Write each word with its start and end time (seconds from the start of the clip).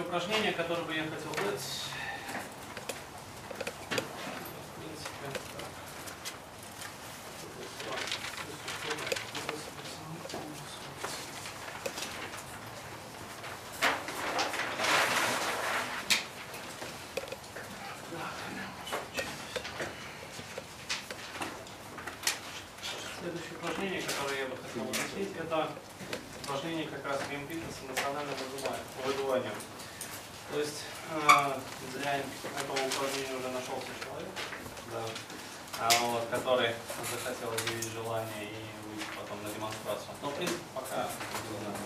Упражнение, 0.00 0.52
которое 0.52 0.82
бы 0.82 0.94
я 0.94 1.02
хотел 1.02 1.32
дать. 1.34 1.60
В 4.66 4.80
принципе, 4.80 5.26
так. 5.30 5.66
Следующее 23.20 23.52
упражнение, 23.60 24.02
которое 24.02 24.38
я 24.40 24.46
бы 24.46 24.56
хотел 24.56 24.82
объяснить, 24.82 25.36
это 25.38 25.68
упражнение 26.42 26.86
как 26.88 27.04
раз 27.04 27.20
ремпита 27.30 27.66
с 27.70 27.84
эмоциональным 27.86 28.34
выдува- 28.34 29.06
выдуванием. 29.06 29.52
То 30.52 30.58
есть 30.58 30.82
э, 31.14 31.60
для 31.94 32.16
этого 32.16 32.72
упражнения 32.72 33.38
уже 33.38 33.48
нашелся 33.50 33.86
человек, 34.02 34.28
да, 34.90 35.02
а, 35.78 35.88
вот, 36.06 36.26
который 36.28 36.74
захотел 37.12 37.54
изъявить 37.54 37.92
желание 37.92 38.44
и 38.44 38.88
выйти 38.88 39.06
потом 39.16 39.40
на 39.44 39.50
демонстрацию. 39.50 40.10
Но 40.22 40.30
в 40.30 40.34
принципе 40.34 40.58
пока 40.74 41.06
не 41.46 41.58
надо. 41.64 41.78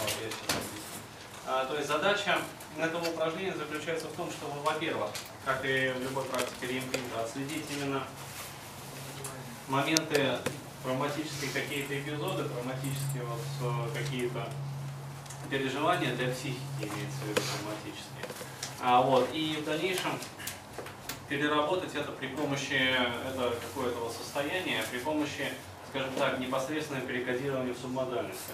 Вот, 0.00 0.10
я 0.20 0.28
сейчас 0.28 0.60
объясню. 0.60 1.00
А, 1.46 1.64
то 1.64 1.76
есть 1.76 1.88
задача 1.88 2.42
этого 2.76 3.08
упражнения 3.08 3.54
заключается 3.56 4.08
в 4.08 4.12
том, 4.12 4.30
чтобы, 4.30 4.60
во-первых, 4.60 5.10
как 5.46 5.64
и 5.64 5.88
в 5.96 6.02
любой 6.02 6.24
практике 6.24 6.66
ремпинта, 6.66 7.22
отследить 7.22 7.64
именно 7.70 8.06
моменты, 9.68 10.36
травматические 10.84 11.50
какие-то 11.50 11.98
эпизоды, 11.98 12.44
травматические 12.44 13.24
вот 13.24 13.40
какие-то 14.28 14.50
переживания 15.50 16.14
для 16.14 16.28
психики 16.28 16.58
имеется 16.80 17.18
в 17.24 17.28
виду 17.28 17.40
травматические. 17.40 18.26
А, 18.80 19.02
вот, 19.02 19.28
и 19.32 19.58
в 19.60 19.64
дальнейшем 19.64 20.12
переработать 21.28 21.94
это 21.94 22.12
при 22.12 22.28
помощи 22.28 22.74
это 22.74 23.54
какое-то 23.60 23.98
вот 24.00 24.12
состояние, 24.12 24.82
при 24.90 24.98
помощи, 24.98 25.52
скажем 25.90 26.12
так, 26.18 26.38
непосредственного 26.38 27.06
перекодирования 27.06 27.74
в 27.74 27.78
субмодальности. 27.78 28.52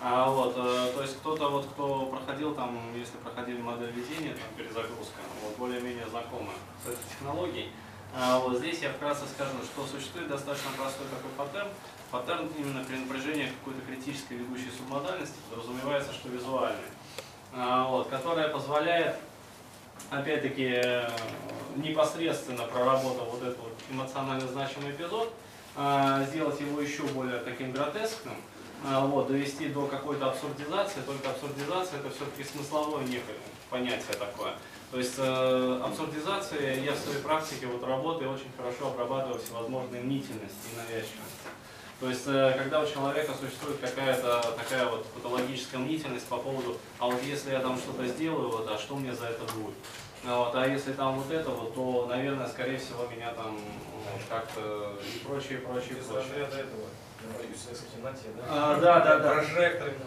А, 0.00 0.28
вот, 0.28 0.54
э, 0.56 0.92
то 0.94 1.02
есть 1.02 1.16
кто-то, 1.18 1.48
вот, 1.48 1.66
кто 1.66 2.06
проходил 2.06 2.54
там, 2.54 2.78
если 2.94 3.16
проходили 3.18 3.60
модель 3.60 3.90
везения, 3.92 4.34
там 4.34 4.48
перезагрузка, 4.56 5.20
вот, 5.42 5.56
более-менее 5.56 6.06
знакомы 6.08 6.52
с 6.84 6.88
этой 6.88 7.02
технологией, 7.08 7.70
а, 8.16 8.38
вот 8.38 8.58
здесь 8.58 8.80
я 8.80 8.90
вкратце 8.90 9.24
скажу, 9.26 9.52
что 9.64 9.86
существует 9.86 10.28
достаточно 10.28 10.70
простой 10.76 11.06
такой 11.08 11.30
паттерн. 11.36 11.68
Паттерн 12.14 12.48
именно 12.56 12.84
при 12.84 12.94
напряжении 12.94 13.48
какой-то 13.58 13.80
критической 13.88 14.36
ведущей 14.36 14.70
субмодальности 14.70 15.34
подразумевается, 15.50 16.12
что 16.12 16.28
визуальный, 16.28 16.78
а, 17.52 17.88
вот, 17.88 18.08
которая 18.08 18.50
позволяет, 18.50 19.16
опять-таки, 20.10 20.74
э, 20.74 21.08
непосредственно 21.74 22.66
проработав 22.66 23.28
вот 23.32 23.42
этот 23.42 23.58
вот 23.58 23.72
эмоционально 23.90 24.46
значимый 24.46 24.92
эпизод, 24.92 25.34
а, 25.74 26.22
сделать 26.26 26.60
его 26.60 26.80
еще 26.80 27.02
более 27.02 27.38
таким 27.38 27.72
гротескным, 27.72 28.36
а, 28.84 29.04
вот, 29.04 29.26
довести 29.26 29.66
до 29.66 29.88
какой-то 29.88 30.30
абсурдизации, 30.30 31.00
только 31.00 31.30
абсурдизация 31.30 31.98
это 31.98 32.10
все-таки 32.10 32.44
смысловое 32.44 33.02
некое 33.06 33.34
понятие 33.70 34.14
такое. 34.16 34.52
То 34.92 34.98
есть 34.98 35.14
э, 35.18 35.80
абсурдизация, 35.82 36.80
я 36.80 36.92
в 36.92 36.98
своей 36.98 37.18
практике 37.18 37.66
вот 37.66 37.82
работы 37.82 38.28
очень 38.28 38.52
хорошо 38.56 38.92
обрабатываю 38.92 39.40
всевозможные 39.40 40.00
мнительности 40.00 40.68
и 40.72 40.76
навязчивости. 40.76 41.48
То 42.00 42.08
есть, 42.08 42.24
э, 42.26 42.54
когда 42.58 42.80
у 42.80 42.86
человека 42.86 43.32
существует 43.32 43.78
какая-то 43.80 44.42
такая 44.58 44.86
вот 44.86 45.06
патологическая 45.06 45.78
мнительность 45.78 46.26
по 46.26 46.38
поводу, 46.38 46.76
а 46.98 47.06
вот 47.06 47.22
если 47.22 47.52
я 47.52 47.60
там 47.60 47.78
что-то 47.78 48.06
сделаю, 48.06 48.50
вот, 48.50 48.68
а 48.70 48.76
что 48.78 48.96
мне 48.96 49.14
за 49.14 49.26
это 49.26 49.44
будет? 49.54 49.74
А 50.26 50.38
Вот, 50.38 50.54
а 50.54 50.66
если 50.66 50.92
там 50.92 51.20
вот 51.20 51.30
это 51.30 51.50
вот, 51.50 51.74
то, 51.74 52.06
наверное, 52.08 52.48
скорее 52.48 52.78
всего, 52.78 53.06
меня 53.06 53.32
там 53.34 53.52
вот, 53.52 54.20
как-то 54.28 54.98
и 55.02 55.18
прочее, 55.18 55.58
прочее, 55.58 55.98
Из 55.98 56.06
прочее. 56.06 56.30
разряда 56.32 56.56
этого? 56.56 56.84
А, 58.48 58.80
да, 58.80 59.00
да, 59.00 59.18
да. 59.18 59.30
Прожекторами 59.30 59.98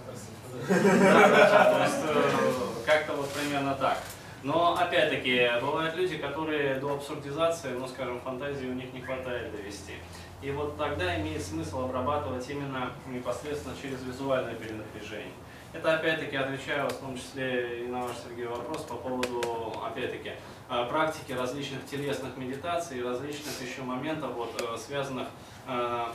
да, 0.69 1.30
да, 1.30 1.74
то 1.74 1.84
есть 1.84 1.98
э, 2.08 2.86
как-то 2.86 3.14
вот 3.14 3.30
примерно 3.30 3.75
так. 3.75 4.00
Но 4.44 4.78
опять-таки 4.78 5.50
бывают 5.62 5.96
люди, 5.96 6.18
которые 6.18 6.75
до 6.75 6.96
абсурдизации, 6.96 7.69
ну 7.72 7.88
скажем, 7.88 8.22
фантазии 8.22 8.68
у 8.68 8.74
них 8.74 8.94
не 8.94 9.02
хватает 9.02 9.52
довести. 9.52 9.94
И 10.42 10.52
вот 10.52 10.78
тогда 10.78 11.20
имеет 11.20 11.44
смысл 11.44 11.86
обрабатывать 11.86 12.48
именно 12.50 12.92
непосредственно 13.08 13.75
через 13.81 14.03
визуальное 14.03 14.53
перенапряжение. 14.53 15.34
Это 15.74 15.96
опять-таки 15.96 16.36
отвечаю 16.36 16.88
в 16.90 16.94
том 16.94 17.18
числе 17.18 17.86
и 17.86 17.88
на 17.88 18.03
ваш, 18.03 18.18
Сергей, 18.18 18.46
вопрос 18.46 18.84
по 18.84 18.96
поводу, 18.96 19.74
опять-таки, 19.84 20.31
э, 20.70 20.86
практики 20.90 21.34
различных 21.34 21.86
телесных 21.86 22.38
медитаций, 22.38 23.03
различных 23.03 23.62
еще 23.62 23.81
моментов, 23.81 24.34
вот, 24.34 24.62
э, 24.62 24.78
связанных, 24.78 25.28
э, 25.68 26.06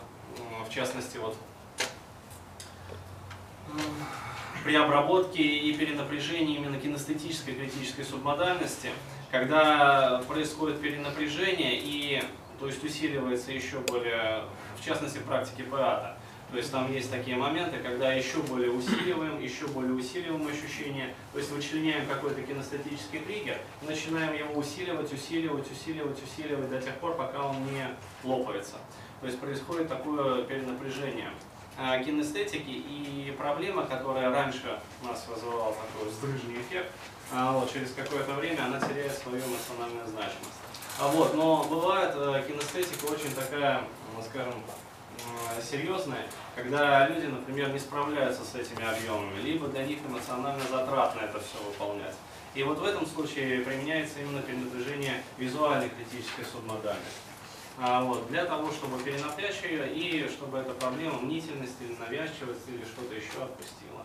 в 0.67 0.71
частности, 0.73 1.19
вот, 1.19 1.37
при 4.65 4.75
обработке 4.77 5.43
и 5.43 5.75
перенапряжении 5.75 6.57
именно 6.57 6.79
кинестетической 6.79 7.55
критической 7.55 8.05
субмодальности, 8.05 8.91
когда 9.31 10.23
происходит 10.29 10.81
перенапряжение 10.81 11.79
и 11.79 12.23
то 12.63 12.69
есть 12.69 12.85
усиливается 12.85 13.51
еще 13.51 13.81
более, 13.81 14.45
в 14.81 14.85
частности, 14.85 15.19
в 15.19 15.25
практике 15.25 15.65
ПАТа. 15.65 16.17
То 16.53 16.59
есть 16.59 16.71
там 16.71 16.93
есть 16.93 17.11
такие 17.11 17.37
моменты, 17.37 17.79
когда 17.79 18.13
еще 18.13 18.39
более 18.43 18.71
усиливаем, 18.71 19.41
еще 19.41 19.67
более 19.67 19.93
усиливаем 19.95 20.47
ощущение, 20.47 21.13
то 21.33 21.41
есть 21.41 21.51
вычленяем 21.51 22.07
какой-то 22.07 22.41
кинестетический 22.41 23.19
триггер 23.19 23.59
начинаем 23.81 24.33
его 24.33 24.61
усиливать, 24.61 25.13
усиливать, 25.13 25.69
усиливать, 25.73 26.23
усиливать 26.23 26.71
до 26.71 26.81
тех 26.81 26.95
пор, 26.99 27.17
пока 27.17 27.43
он 27.43 27.57
не 27.65 27.85
лопается. 28.23 28.77
То 29.21 29.27
есть 29.27 29.41
происходит 29.41 29.89
такое 29.89 30.45
перенапряжение 30.45 31.31
а, 31.77 31.99
кинестетики 31.99 32.71
и 32.71 33.35
проблема, 33.37 33.87
которая 33.87 34.31
раньше 34.31 34.79
у 35.03 35.07
нас 35.09 35.27
вызывала 35.27 35.75
такой 35.75 36.09
вздрыжный 36.09 36.61
эффект, 36.61 36.93
а, 37.33 37.59
вот, 37.59 37.73
через 37.73 37.93
какое-то 37.93 38.35
время 38.35 38.67
она 38.67 38.79
теряет 38.79 39.19
свою 39.19 39.39
эмоциональную 39.39 40.07
значимость. 40.07 40.62
А 40.99 41.09
вот, 41.09 41.35
но 41.35 41.65
бывает 41.65 42.13
э, 42.15 42.45
кинестетика 42.47 43.07
очень 43.07 43.35
такая, 43.35 43.83
ну, 44.15 44.23
скажем, 44.23 44.55
э, 45.57 45.63
серьезная, 45.63 46.27
когда 46.55 47.09
люди, 47.09 47.27
например, 47.27 47.73
не 47.73 47.79
справляются 47.79 48.45
с 48.45 48.55
этими 48.55 48.85
объемами, 48.85 49.41
либо 49.41 49.69
для 49.69 49.85
них 49.85 49.99
эмоционально 50.07 50.63
затратно 50.71 51.21
это 51.21 51.41
все 51.41 51.59
выполнять. 51.65 52.15
И 52.55 52.63
вот 52.63 52.79
в 52.79 52.85
этом 52.85 53.07
случае 53.07 53.61
применяется 53.61 54.21
именно 54.21 54.43
перенапряжение 54.43 55.23
визуальной 55.39 55.89
критической 55.89 56.45
субмодальности. 56.45 57.33
А, 57.79 58.05
вот, 58.05 58.29
для 58.29 58.45
того, 58.45 58.71
чтобы 58.71 59.03
перенапрячь 59.03 59.63
ее 59.63 59.91
и 59.93 60.29
чтобы 60.29 60.59
эта 60.59 60.75
проблема 60.75 61.19
мнительности 61.21 61.85
навязчивости 61.99 62.69
или 62.69 62.85
что-то 62.85 63.15
еще 63.15 63.43
отпустила. 63.43 64.02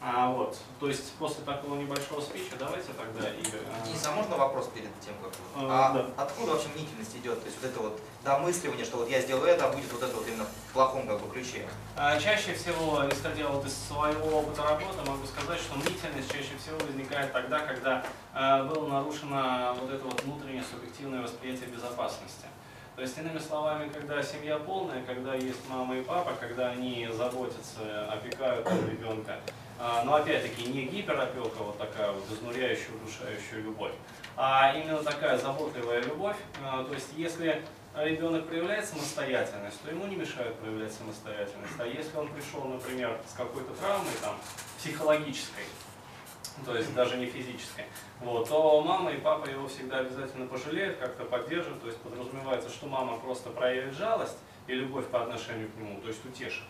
А, 0.00 0.30
вот, 0.30 0.56
то 0.78 0.86
есть 0.88 1.12
после 1.14 1.42
такого 1.44 1.74
небольшого 1.74 2.20
спича 2.20 2.54
давайте 2.56 2.92
тогда, 2.92 3.28
Игорь. 3.30 3.60
а, 3.66 3.84
Денис, 3.84 4.06
а 4.06 4.12
можно 4.12 4.36
вопрос 4.36 4.68
перед 4.72 4.88
тем, 5.00 5.14
как? 5.20 5.32
А, 5.56 5.88
А 5.90 5.92
да. 5.92 6.06
откуда 6.22 6.52
вообще 6.52 6.68
мнительность 6.76 7.16
идет? 7.16 7.40
То 7.40 7.46
есть 7.46 7.58
вот 7.60 7.70
это 7.70 7.80
вот 7.80 8.00
домысливание, 8.22 8.84
что 8.84 8.98
вот 8.98 9.10
я 9.10 9.20
сделаю 9.20 9.48
это, 9.48 9.66
а 9.66 9.72
будет 9.72 9.92
вот 9.92 10.00
это 10.02 10.14
вот 10.14 10.28
именно 10.28 10.44
в 10.44 10.72
плохом 10.72 11.04
как 11.08 11.20
бы 11.20 11.28
ключе. 11.32 11.66
А, 11.96 12.16
Чаще 12.20 12.54
всего, 12.54 13.02
исходя 13.10 13.48
вот 13.48 13.66
из 13.66 13.74
своего 13.76 14.38
опыта 14.38 14.62
работы, 14.62 14.98
могу 15.04 15.26
сказать, 15.26 15.58
что 15.58 15.74
мнительность 15.76 16.30
чаще 16.30 16.56
всего 16.62 16.78
возникает 16.86 17.32
тогда, 17.32 17.58
когда 17.58 18.04
а, 18.32 18.62
было 18.64 18.86
нарушено 18.86 19.74
вот 19.80 19.90
это 19.90 20.04
вот 20.04 20.22
внутреннее 20.22 20.62
субъективное 20.62 21.22
восприятие 21.22 21.70
безопасности. 21.70 22.46
То 22.94 23.02
есть, 23.02 23.16
иными 23.18 23.38
словами, 23.38 23.88
когда 23.90 24.20
семья 24.22 24.58
полная, 24.58 25.04
когда 25.04 25.34
есть 25.34 25.60
мама 25.68 25.96
и 25.96 26.02
папа, 26.02 26.32
когда 26.40 26.68
они 26.70 27.08
заботятся, 27.12 28.10
опекают 28.12 28.68
ребенка, 28.90 29.38
но 30.04 30.16
опять-таки 30.16 30.68
не 30.68 30.86
гиперопека, 30.86 31.62
вот 31.62 31.78
такая 31.78 32.10
вот 32.12 32.24
изнуряющая, 32.30 32.90
удушающая 32.94 33.60
любовь, 33.60 33.92
а 34.36 34.72
именно 34.76 35.02
такая 35.02 35.38
заботливая 35.38 36.00
любовь. 36.02 36.36
А, 36.64 36.84
То 36.84 36.94
есть, 36.94 37.08
если 37.16 37.62
ребенок 37.96 38.46
проявляет 38.46 38.84
самостоятельность, 38.86 39.80
то 39.82 39.90
ему 39.90 40.06
не 40.06 40.16
мешают 40.16 40.56
проявлять 40.58 40.92
самостоятельность. 40.92 41.74
А 41.78 41.86
если 41.86 42.16
он 42.16 42.28
пришел, 42.28 42.64
например, 42.64 43.18
с 43.26 43.36
какой-то 43.36 43.72
травмой 43.74 44.12
там, 44.22 44.36
психологической, 44.78 45.64
то 46.64 46.76
есть 46.76 46.92
даже 46.94 47.16
не 47.16 47.26
физической, 47.26 47.84
вот, 48.20 48.48
то 48.48 48.80
мама 48.80 49.12
и 49.12 49.18
папа 49.18 49.48
его 49.48 49.68
всегда 49.68 49.98
обязательно 49.98 50.46
пожалеют, 50.46 50.98
как-то 50.98 51.24
поддержат, 51.24 51.80
то 51.80 51.86
есть 51.86 51.98
подразумевается, 52.00 52.68
что 52.68 52.86
мама 52.86 53.18
просто 53.18 53.50
проявит 53.50 53.94
жалость 53.94 54.38
и 54.66 54.74
любовь 54.74 55.06
по 55.06 55.22
отношению 55.22 55.70
к 55.70 55.76
нему, 55.76 56.00
то 56.00 56.08
есть 56.08 56.24
утешит. 56.24 56.64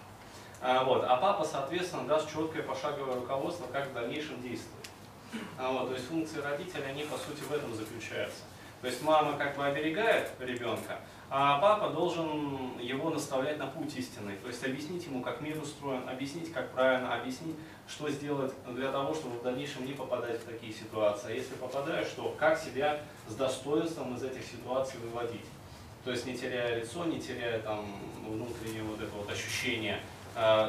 А, 0.60 0.84
вот, 0.84 1.04
а 1.04 1.16
папа, 1.16 1.44
соответственно, 1.44 2.04
даст 2.04 2.30
четкое 2.30 2.62
пошаговое 2.62 3.14
руководство, 3.14 3.66
как 3.72 3.88
в 3.88 3.92
дальнейшем 3.92 4.42
действовать. 4.42 4.90
А, 5.56 5.70
вот, 5.70 5.88
то 5.88 5.94
есть 5.94 6.08
функции 6.08 6.40
родителей, 6.40 6.84
они 6.88 7.04
по 7.04 7.16
сути 7.16 7.40
в 7.48 7.52
этом 7.52 7.74
заключаются. 7.74 8.40
То 8.80 8.86
есть 8.86 9.02
мама 9.02 9.36
как 9.36 9.56
бы 9.56 9.64
оберегает 9.64 10.30
ребенка, 10.38 11.00
а 11.30 11.58
папа 11.58 11.90
должен 11.90 12.78
его 12.78 13.10
наставлять 13.10 13.58
на 13.58 13.66
путь 13.66 13.94
истинный. 13.96 14.36
То 14.36 14.48
есть 14.48 14.64
объяснить 14.64 15.04
ему, 15.06 15.20
как 15.20 15.40
мир 15.40 15.60
устроен, 15.60 16.08
объяснить, 16.08 16.52
как 16.52 16.70
правильно, 16.70 17.14
объяснить, 17.14 17.56
что 17.88 18.08
сделать 18.08 18.52
для 18.68 18.90
того, 18.92 19.14
чтобы 19.14 19.38
в 19.38 19.42
дальнейшем 19.42 19.84
не 19.84 19.92
попадать 19.92 20.40
в 20.40 20.44
такие 20.44 20.72
ситуации. 20.72 21.28
А 21.28 21.34
если 21.34 21.54
попадаешь, 21.54 22.08
то 22.16 22.34
как 22.38 22.58
себя 22.58 23.00
с 23.26 23.34
достоинством 23.34 24.14
из 24.14 24.22
этих 24.22 24.44
ситуаций 24.44 24.98
выводить. 25.00 25.46
То 26.04 26.12
есть 26.12 26.24
не 26.24 26.36
теряя 26.36 26.80
лицо, 26.80 27.04
не 27.04 27.20
теряя 27.20 27.60
там 27.60 27.84
внутреннее 28.26 28.84
вот 28.84 29.00
это 29.00 29.14
вот 29.14 29.30
ощущение 29.30 30.00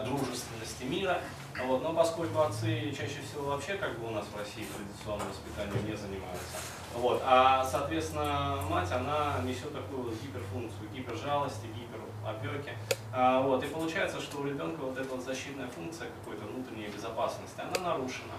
дружественности 0.06 0.84
мира. 0.84 1.20
Вот. 1.66 1.84
Но 1.84 1.94
поскольку 1.94 2.42
отцы 2.42 2.92
чаще 2.92 3.22
всего 3.22 3.50
вообще 3.50 3.74
как 3.76 4.00
бы 4.00 4.08
у 4.08 4.12
нас 4.12 4.26
в 4.26 4.38
России 4.38 4.66
традиционным 4.66 5.28
воспитанием 5.28 5.86
не 5.86 5.96
занимаются, 5.96 6.58
вот. 6.96 7.22
а 7.26 7.66
соответственно 7.66 8.60
мать, 8.70 8.92
она 8.92 9.42
несет 9.44 9.74
такую 9.74 10.04
вот 10.04 10.14
гиперфункцию, 10.22 10.90
гипержалости, 10.94 11.68
гиперопеки. 11.68 12.74
А, 13.12 13.42
вот. 13.42 13.64
И 13.64 13.68
получается, 13.68 14.22
что 14.22 14.40
у 14.40 14.46
ребенка 14.46 14.82
вот 14.82 14.98
эта 14.98 15.14
вот 15.14 15.24
защитная 15.24 15.68
функция 15.68 16.08
какой-то 16.20 16.46
внутренней 16.46 16.88
безопасности, 16.88 17.60
она 17.60 17.92
нарушена. 17.92 18.34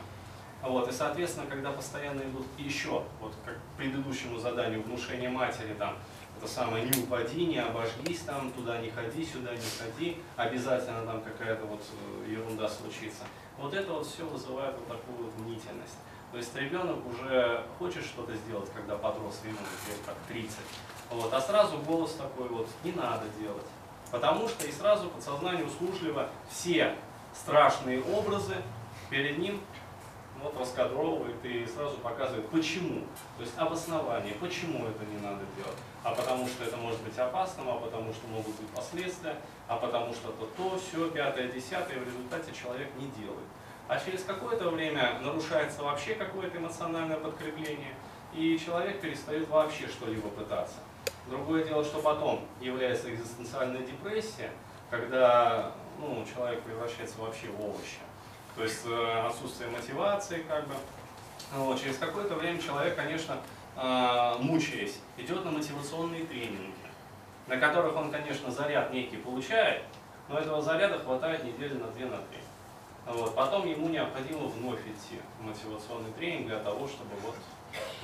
Вот, 0.62 0.88
и, 0.88 0.92
соответственно, 0.92 1.46
когда 1.46 1.72
постоянно 1.72 2.20
идут 2.20 2.46
еще, 2.58 3.02
вот 3.20 3.32
как 3.46 3.54
к 3.54 3.78
предыдущему 3.78 4.38
заданию, 4.38 4.82
внушение 4.82 5.30
матери, 5.30 5.72
там, 5.78 5.96
это 6.40 6.50
самое, 6.50 6.84
не 6.84 7.02
упади, 7.02 7.44
не 7.44 7.58
обожгись, 7.58 8.20
там, 8.20 8.50
туда 8.52 8.78
не 8.78 8.90
ходи, 8.90 9.26
сюда 9.26 9.50
не 9.52 9.58
ходи, 9.78 10.16
обязательно 10.36 11.04
там 11.04 11.20
какая-то 11.20 11.66
вот 11.66 11.82
э, 12.26 12.30
ерунда 12.30 12.66
случится. 12.66 13.24
Вот 13.58 13.74
это 13.74 13.92
вот 13.92 14.06
все 14.06 14.24
вызывает 14.24 14.74
вот 14.76 14.88
такую 14.88 15.24
вот 15.26 15.38
мнительность. 15.40 15.98
То 16.32 16.38
есть 16.38 16.54
ребенок 16.56 16.98
уже 17.06 17.62
хочет 17.78 18.04
что-то 18.04 18.34
сделать, 18.34 18.70
когда 18.74 18.96
подрос, 18.96 19.40
ему 19.44 19.52
лет 19.52 19.98
как 20.06 20.14
30, 20.28 20.56
вот, 21.10 21.32
а 21.32 21.40
сразу 21.42 21.76
голос 21.78 22.14
такой 22.14 22.48
вот, 22.48 22.68
не 22.84 22.92
надо 22.92 23.24
делать. 23.38 23.66
Потому 24.10 24.48
что 24.48 24.66
и 24.66 24.72
сразу 24.72 25.08
подсознание 25.08 25.66
услужливо 25.66 26.30
все 26.50 26.96
страшные 27.34 28.02
образы 28.02 28.56
перед 29.10 29.36
ним 29.36 29.60
вот 30.42 30.56
раскадровывает 30.58 31.36
и 31.44 31.66
сразу 31.66 31.96
показывает, 31.98 32.48
почему. 32.48 33.00
То 33.36 33.42
есть 33.44 33.56
обоснование, 33.56 34.34
почему 34.40 34.86
это 34.86 35.04
не 35.04 35.20
надо 35.20 35.42
делать. 35.56 35.76
А 36.02 36.14
потому 36.14 36.46
что 36.46 36.64
это 36.64 36.76
может 36.76 37.00
быть 37.02 37.16
опасным, 37.18 37.68
а 37.68 37.74
потому 37.74 38.12
что 38.12 38.26
могут 38.28 38.54
быть 38.56 38.68
последствия, 38.68 39.36
а 39.68 39.76
потому 39.76 40.12
что 40.14 40.32
то, 40.32 40.48
то, 40.56 40.78
все, 40.78 41.10
пятое, 41.10 41.48
десятое, 41.48 41.98
в 41.98 42.06
результате 42.06 42.52
человек 42.52 42.88
не 42.96 43.08
делает. 43.22 43.46
А 43.88 43.98
через 43.98 44.22
какое-то 44.22 44.70
время 44.70 45.18
нарушается 45.20 45.82
вообще 45.82 46.14
какое-то 46.14 46.58
эмоциональное 46.58 47.18
подкрепление, 47.18 47.94
и 48.32 48.58
человек 48.58 49.00
перестает 49.00 49.48
вообще 49.48 49.88
что-либо 49.88 50.28
пытаться. 50.28 50.76
Другое 51.28 51.64
дело, 51.64 51.84
что 51.84 52.00
потом 52.00 52.44
является 52.60 53.12
экзистенциальная 53.12 53.82
депрессия, 53.82 54.50
когда 54.90 55.72
ну, 55.98 56.24
человек 56.32 56.62
превращается 56.62 57.20
вообще 57.20 57.48
в 57.48 57.64
овощи. 57.64 57.98
То 58.56 58.64
есть 58.64 58.82
э, 58.86 59.26
отсутствие 59.26 59.70
мотивации, 59.70 60.44
как 60.48 60.66
бы. 60.66 60.74
Вот, 61.54 61.80
через 61.80 61.98
какое-то 61.98 62.34
время 62.34 62.60
человек, 62.60 62.94
конечно, 62.94 63.36
э, 63.76 64.34
мучаясь, 64.40 64.98
идет 65.16 65.44
на 65.44 65.50
мотивационные 65.50 66.24
тренинги, 66.24 66.74
на 67.48 67.56
которых 67.56 67.96
он, 67.96 68.10
конечно, 68.10 68.50
заряд 68.50 68.92
некий 68.92 69.16
получает, 69.16 69.82
но 70.28 70.38
этого 70.38 70.62
заряда 70.62 70.98
хватает 70.98 71.44
недели 71.44 71.74
на 71.74 71.88
две, 71.88 72.06
на 72.06 72.18
три. 72.18 72.38
Вот. 73.06 73.34
Потом 73.34 73.66
ему 73.66 73.88
необходимо 73.88 74.46
вновь 74.46 74.80
идти 74.80 75.20
в 75.38 75.44
мотивационный 75.44 76.12
тренинг 76.12 76.46
для 76.46 76.60
того, 76.60 76.86
чтобы 76.86 77.10
вот 77.24 77.34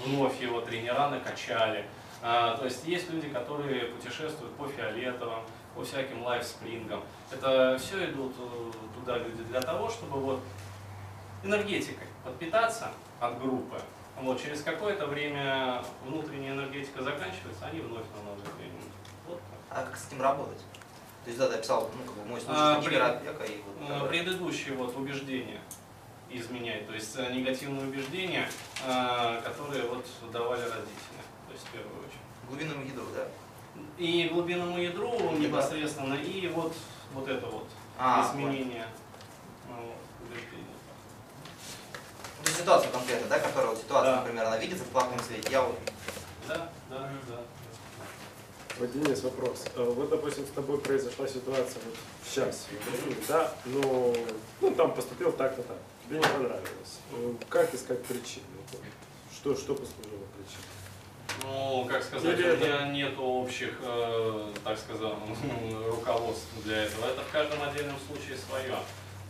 вновь 0.05 0.41
его 0.41 0.61
тренера 0.61 1.09
накачали. 1.09 1.85
А, 2.23 2.57
то 2.57 2.65
есть 2.65 2.85
есть 2.87 3.11
люди, 3.11 3.29
которые 3.29 3.85
путешествуют 3.85 4.55
по 4.57 4.67
фиолетовым, 4.67 5.41
по 5.76 5.84
всяким 5.84 6.23
лайфспрингам. 6.25 7.02
Это 7.31 7.78
все 7.78 8.11
идут 8.11 8.34
э, 8.38 8.73
туда 8.99 9.19
люди 9.19 9.43
для 9.44 9.61
того, 9.61 9.90
чтобы 9.90 10.19
вот 10.19 10.40
энергетикой 11.44 12.06
подпитаться 12.25 12.90
от 13.20 13.38
группы. 13.40 13.78
Вот, 14.19 14.40
через 14.40 14.62
какое-то 14.62 15.06
время 15.06 15.84
внутренняя 16.06 16.55
энергетика 16.55 17.02
заканчивается, 17.02 17.67
они 17.67 17.81
вновь 17.81 18.06
на 18.17 18.31
новый 18.31 18.43
тренинг. 18.56 18.93
Вот 19.28 19.38
так. 19.38 19.78
А 19.78 19.84
как 19.84 19.96
с 19.96 20.08
этим 20.08 20.23
работать? 20.23 20.64
То 21.25 21.31
есть 21.31 21.38
да, 21.38 21.49
ты 21.49 21.56
описал, 21.56 21.90
ну, 21.94 22.05
как 22.05 22.14
бы 22.14 22.25
мой 22.25 22.40
случай, 22.40 22.56
а, 22.58 22.81
гиперопека 22.81 23.44
и 23.44 23.61
вот... 23.62 23.90
Э, 23.90 24.08
предыдущие 24.08 24.75
вот 24.76 24.96
убеждения 24.96 25.61
изменять, 26.31 26.87
то 26.87 26.94
есть 26.94 27.14
э, 27.19 27.32
негативные 27.32 27.87
убеждения, 27.87 28.49
которые 29.44 29.87
вот 29.88 30.06
давали 30.32 30.62
родители, 30.62 31.20
то 31.46 31.52
есть 31.52 31.67
в 31.67 31.70
первую 31.70 31.99
очередь. 31.99 32.20
Глубинному 32.49 32.84
ядру, 32.84 33.06
да? 33.14 33.26
И 33.99 34.28
глубинному 34.32 34.78
ядру 34.78 35.12
непосредственно, 35.32 36.14
и 36.14 36.49
вот, 36.49 36.75
вот 37.14 37.28
это 37.28 37.46
вот 37.46 37.67
А, 37.99 38.31
изменение 38.31 38.87
убеждений. 40.23 40.64
Ну, 42.44 42.50
ситуация 42.50 42.90
конкретно, 42.90 43.28
да, 43.28 43.38
которая 43.38 43.70
вот 43.70 43.78
ситуация, 43.78 44.12
Да. 44.12 44.20
например, 44.20 44.44
она 44.46 44.58
видится 44.58 44.84
в 44.84 44.88
плохом 44.88 45.19
свете. 45.20 45.49
Я 45.50 45.62
вот 45.62 45.78
Да, 46.46 46.70
да, 46.90 47.11
да. 47.28 47.40
Вот, 48.78 48.93
Денис, 48.93 49.23
вопрос. 49.23 49.64
Э, 49.75 49.82
Вот, 49.84 50.11
допустим, 50.11 50.46
с 50.46 50.50
тобой 50.50 50.78
произошла 50.78 51.26
ситуация 51.26 51.81
вот 51.87 51.96
сейчас, 52.28 52.67
да, 53.26 53.50
но 53.64 54.14
ну, 54.61 54.70
там 54.75 54.94
поступил 54.94 55.32
так-то 55.32 55.62
так, 55.62 55.78
тебе 56.06 56.19
не 56.19 56.23
понравилось. 56.23 57.00
Э, 57.12 57.34
Как 57.49 57.73
искать 57.75 58.05
причины? 58.05 58.44
Что, 59.32 59.55
что 59.56 59.75
послужило? 59.75 60.16
Ну, 61.43 61.87
как 61.88 62.03
сказать, 62.03 62.38
Или 62.38 62.50
у 62.50 62.56
меня 62.56 62.88
нет 62.88 63.15
общих, 63.19 63.75
э, 63.83 64.53
так 64.65 64.79
сказать, 64.79 65.12
руководств 65.91 66.49
для 66.65 66.85
этого. 66.85 67.06
Это 67.06 67.23
в 67.23 67.31
каждом 67.31 67.62
отдельном 67.62 67.97
случае 68.06 68.37
свое. 68.37 68.77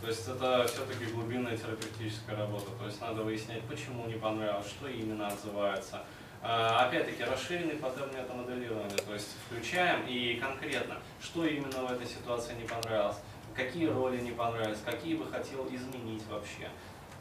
То 0.01 0.07
есть 0.07 0.27
это 0.27 0.65
все-таки 0.67 1.05
глубинная 1.11 1.57
терапевтическая 1.57 2.37
работа. 2.37 2.71
То 2.79 2.85
есть 2.85 3.01
надо 3.01 3.23
выяснять, 3.23 3.61
почему 3.63 4.05
не 4.05 4.15
понравилось, 4.15 4.67
что 4.67 4.87
именно 4.87 5.27
отзывается. 5.27 6.03
А, 6.41 6.87
Опять-таки, 6.87 7.23
расширенный 7.23 7.75
паттерн 7.75 8.15
метамоделирования. 8.15 8.97
То 8.97 9.13
есть 9.13 9.29
включаем 9.45 10.05
и 10.07 10.35
конкретно, 10.35 10.97
что 11.19 11.45
именно 11.45 11.83
в 11.83 11.91
этой 11.91 12.05
ситуации 12.05 12.53
не 12.53 12.67
понравилось, 12.67 13.17
какие 13.55 13.87
роли 13.87 14.19
не 14.21 14.31
понравились, 14.31 14.77
какие 14.85 15.15
бы 15.15 15.25
хотел 15.25 15.67
изменить 15.67 16.23
вообще. 16.29 16.69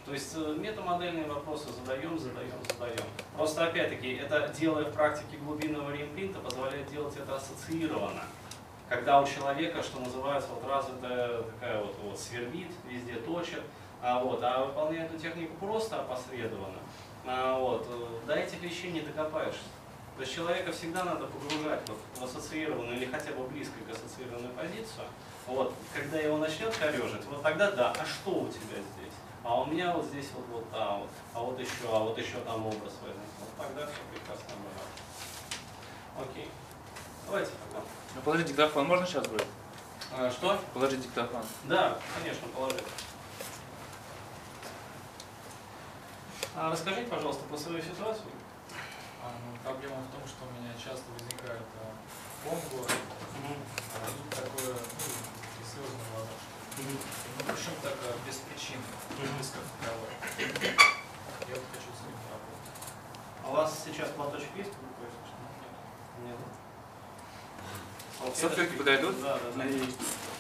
То 0.07 0.13
есть 0.13 0.35
э, 0.37 0.55
метамодельные 0.57 1.27
вопросы 1.27 1.67
задаем, 1.73 2.17
задаем, 2.17 2.53
задаем. 2.71 3.05
Просто 3.37 3.67
опять-таки, 3.67 4.15
это 4.15 4.49
делая 4.57 4.85
в 4.85 4.93
практике 4.93 5.37
глубинного 5.39 5.91
реимпринта, 5.91 6.39
позволяет 6.39 6.89
делать 6.93 7.17
это 7.17 7.35
ассоциированно. 7.35 8.23
Когда 8.89 9.21
у 9.21 9.27
человека, 9.27 9.83
что 9.83 9.99
называется, 9.99 10.51
вот 10.51 10.71
развитая 10.71 11.43
такая 11.43 11.83
вот, 11.83 11.97
вот 12.05 12.21
свербит, 12.21 12.71
везде 12.89 13.15
точит, 13.15 13.63
а, 14.01 14.23
вот, 14.23 14.39
а 14.45 14.67
выполняя 14.67 15.07
эту 15.07 15.19
технику 15.19 15.57
просто 15.59 16.01
опосредованно, 16.01 16.79
а, 17.27 17.59
вот, 17.59 17.85
э, 17.91 18.27
до 18.29 18.35
этих 18.35 18.63
вещей 18.63 18.93
не 18.93 19.01
докопаешься. 19.01 19.65
То 20.17 20.23
есть 20.23 20.33
человека 20.33 20.71
всегда 20.71 21.03
надо 21.03 21.27
погружать 21.27 21.81
вот 21.89 21.99
в 22.15 22.25
ассоциированную 22.25 22.97
или 22.97 23.07
хотя 23.07 23.33
бы 23.33 23.45
близко 23.49 23.75
к 23.87 23.91
ассоциированную 23.91 24.55
позицию. 24.55 25.07
Вот, 25.49 25.75
когда 25.93 26.19
его 26.19 26.39
начнет 26.39 26.75
корежить, 26.77 27.25
вот 27.29 27.43
тогда 27.43 27.73
да, 27.73 27.93
а 27.93 28.05
что 28.07 28.31
у 28.31 28.49
тебя 28.49 28.77
здесь? 28.77 29.13
А 29.47 29.61
у 29.61 29.67
меня 29.67 29.93
вот 29.93 30.05
здесь 30.07 30.27
вот, 30.35 30.45
вот, 30.51 30.65
а 30.73 30.99
вот, 30.99 31.09
а 31.33 31.41
вот 31.41 31.61
еще, 31.61 31.87
а 31.89 32.01
вот 32.01 32.19
еще 32.19 32.39
там 32.41 32.67
образ 32.67 32.95
возник. 33.01 33.31
Вот 33.39 33.49
тогда 33.57 33.87
все 33.87 34.01
прекрасно 34.11 34.57
бывает. 34.57 36.29
Окей. 36.29 36.51
Давайте 37.27 37.53
тогда. 37.65 37.87
Ну, 38.17 38.23
положить 38.23 38.47
диктофон 38.49 38.87
можно 38.89 39.07
сейчас 39.07 39.25
будет? 39.29 39.47
А, 40.13 40.29
что? 40.33 40.59
Положить 40.75 41.01
диктофон. 41.01 41.45
Да, 41.65 41.97
конечно, 42.19 42.49
положи. 42.49 42.81
А 46.57 46.73
расскажите, 46.73 47.09
пожалуйста, 47.09 47.45
про 47.45 47.57
свою 47.57 47.81
ситуацию. 47.81 48.27
А, 49.23 49.31
ну, 49.31 49.57
проблема 49.63 49.99
в 49.99 50.11
том, 50.11 50.27
что 50.27 50.43
у 50.45 50.61
меня 50.61 50.75
часто 50.75 51.05
возникает 51.13 51.63
а, 51.85 51.95
ком 52.49 52.59
в 52.59 52.71
городе, 52.75 52.95
а 53.95 54.07
тут 54.11 54.29
такое, 54.31 54.75
ну, 54.75 55.07
депрессивное 55.55 56.07
вообще. 56.19 56.57
Ну, 56.79 56.83
причем 56.99 57.26
так 57.45 57.95
а, 58.03 58.17
без 58.27 58.37
причины, 58.37 58.83
без 59.39 59.51
как 59.51 59.63
таковой. 59.81 60.11
Я 61.49 61.55
вот 61.55 61.65
хочу 61.73 61.91
с 61.93 62.01
ним 62.03 62.15
работать. 62.31 62.75
А 63.45 63.47
у 63.51 63.53
вас 63.53 63.83
сейчас 63.85 64.09
платочек 64.11 64.51
есть? 64.57 64.71
Что 64.71 64.79
Нет. 66.25 66.29
Нет. 66.29 66.39
Салфетки 68.37 68.77
подойдут? 68.77 69.21
Да, 69.21 69.39
да, 69.39 69.51
да. 69.57 69.65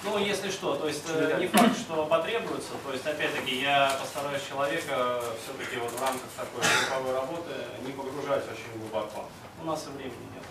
Ну, 0.04 0.18
если 0.18 0.50
что, 0.50 0.76
то 0.76 0.86
есть 0.86 1.04
э, 1.08 1.36
не 1.40 1.48
факт, 1.48 1.76
что 1.76 2.06
потребуется, 2.06 2.74
то 2.84 2.92
есть 2.92 3.04
опять-таки 3.06 3.60
я 3.60 3.90
постараюсь 4.00 4.46
человека 4.46 5.20
все-таки 5.42 5.78
вот 5.78 5.90
в 5.90 6.00
рамках 6.00 6.30
такой 6.36 6.62
групповой 6.62 7.12
работы 7.12 7.52
не 7.84 7.90
погружать 7.92 8.44
очень 8.44 8.78
глубоко. 8.78 9.24
У 9.60 9.64
нас 9.64 9.84
и 9.86 9.90
времени 9.90 10.28
нет. 10.34 10.44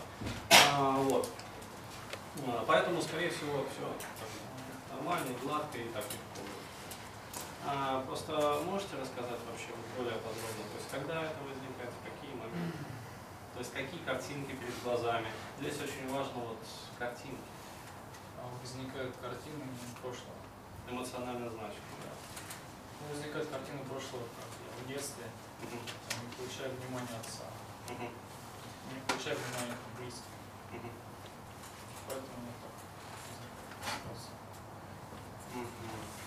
А, 0.50 0.98
вот. 0.98 1.30
А, 2.48 2.66
Поэтому, 2.68 3.02
скорее 3.02 3.30
всего, 3.30 3.66
все 3.72 3.88
нормально, 4.96 5.28
гладко 5.44 5.78
и 5.78 5.88
так 5.90 6.04
будет. 6.04 6.35
А, 7.68 8.02
просто 8.06 8.32
можете 8.66 8.96
рассказать 8.98 9.40
вообще 9.50 9.70
более 9.98 10.16
подробно, 10.22 10.64
то 10.70 10.78
есть 10.78 10.90
когда 10.92 11.24
это 11.24 11.40
возникает, 11.42 11.90
в 11.90 12.02
какие 12.06 12.36
моменты? 12.38 12.78
То 13.54 13.60
есть 13.60 13.74
какие 13.74 14.02
картинки 14.04 14.52
перед 14.52 14.84
глазами. 14.84 15.32
Здесь 15.60 15.80
очень 15.82 16.08
важно 16.14 16.44
вот 16.44 16.60
картинки, 17.00 17.42
А 18.38 18.48
возникают 18.62 19.16
картины 19.18 19.64
прошлого. 20.02 20.36
эмоционально 20.88 21.50
значимые. 21.50 22.14
Ну, 23.02 23.16
возникают 23.16 23.50
картины 23.50 23.80
прошлого, 23.90 24.22
как 24.38 24.50
я 24.62 24.70
в 24.84 24.88
детстве 24.88 25.26
там, 25.62 26.20
не 26.22 26.30
получаю 26.38 26.70
внимания 26.78 27.18
отца, 27.18 27.50
Мгм. 27.90 28.10
не 28.94 29.00
получаю 29.08 29.38
внимания 29.40 29.78
близких. 29.98 30.30
Мгм. 30.72 30.92
Поэтому 32.08 32.38
вот 32.46 32.60
так 32.62 33.98
возникает. 34.06 34.30
Мгм. 35.56 35.66
Ага, 35.90 36.25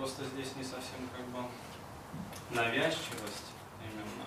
Просто 0.00 0.24
здесь 0.24 0.56
не 0.56 0.64
совсем 0.64 1.06
как 1.14 1.26
бы 1.26 1.44
навязчивость 2.52 3.52
именно. 3.84 4.24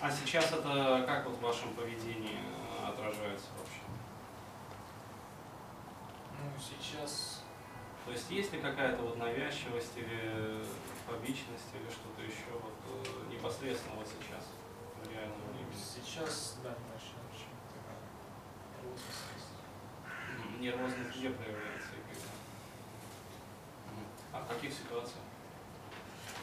А 0.00 0.10
сейчас 0.10 0.52
это 0.52 1.04
как 1.06 1.26
вот 1.26 1.36
в 1.36 1.40
вашем 1.42 1.74
поведении 1.74 2.40
э, 2.40 2.88
отражается 2.88 3.48
вообще? 3.58 3.82
Ну, 6.40 6.50
сейчас 6.58 7.42
То 8.06 8.12
есть 8.12 8.30
есть 8.30 8.54
ли 8.54 8.58
какая-то 8.58 9.02
вот 9.02 9.18
навязчивость 9.18 9.98
или 9.98 10.64
фобичность 11.06 11.74
или 11.74 11.90
что-то 11.90 12.22
еще 12.22 12.52
вот 12.52 12.72
э, 13.04 13.34
непосредственно 13.34 13.96
вот 13.96 14.08
сейчас 14.08 14.46
в 15.04 15.12
реальном 15.12 15.42
времени? 15.52 15.74
Сейчас, 15.76 16.56
да, 16.62 16.70
небольшая 16.70 17.20
очень 17.28 17.52
такая 17.68 18.00
нервозность 20.58 21.16
где 21.16 21.30
проявляется 21.30 21.88
и 21.94 22.02
когда? 22.08 22.30
Мгм. 23.92 24.06
А 24.32 24.40
в 24.40 24.48
каких 24.48 24.72
ситуациях? 24.72 25.24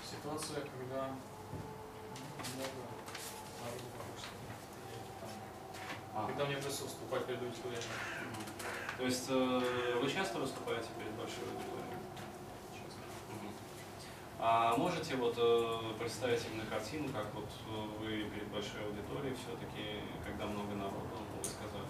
Ситуация, 0.09 0.61
когда 0.61 1.09
много 2.53 2.83
народу 3.59 3.85
вокруг, 3.97 4.19
А. 6.15 6.27
когда 6.27 6.45
мне 6.45 6.55
придется 6.57 6.83
выступать 6.83 7.25
перед 7.25 7.41
аудиторией. 7.41 7.81
То 8.97 9.03
есть 9.05 9.25
э, 9.29 9.99
вы 10.01 10.09
часто 10.09 10.39
выступаете 10.39 10.89
перед 10.97 11.11
большой 11.13 11.43
аудиторией? 11.43 11.97
Мгм. 13.29 13.53
А 14.39 14.77
можете 14.77 15.15
вот 15.15 15.35
э, 15.37 15.93
представить 15.99 16.45
именно 16.51 16.65
картину, 16.67 17.09
как 17.09 17.33
вот 17.33 17.49
э, 17.67 17.71
вы 17.99 18.29
перед 18.29 18.47
большой 18.49 18.85
аудиторией 18.85 19.35
все-таки, 19.35 20.01
когда 20.23 20.45
много 20.45 20.75
народу, 20.75 21.09
ну, 21.11 21.37
вы 21.39 21.43
сказали? 21.43 21.87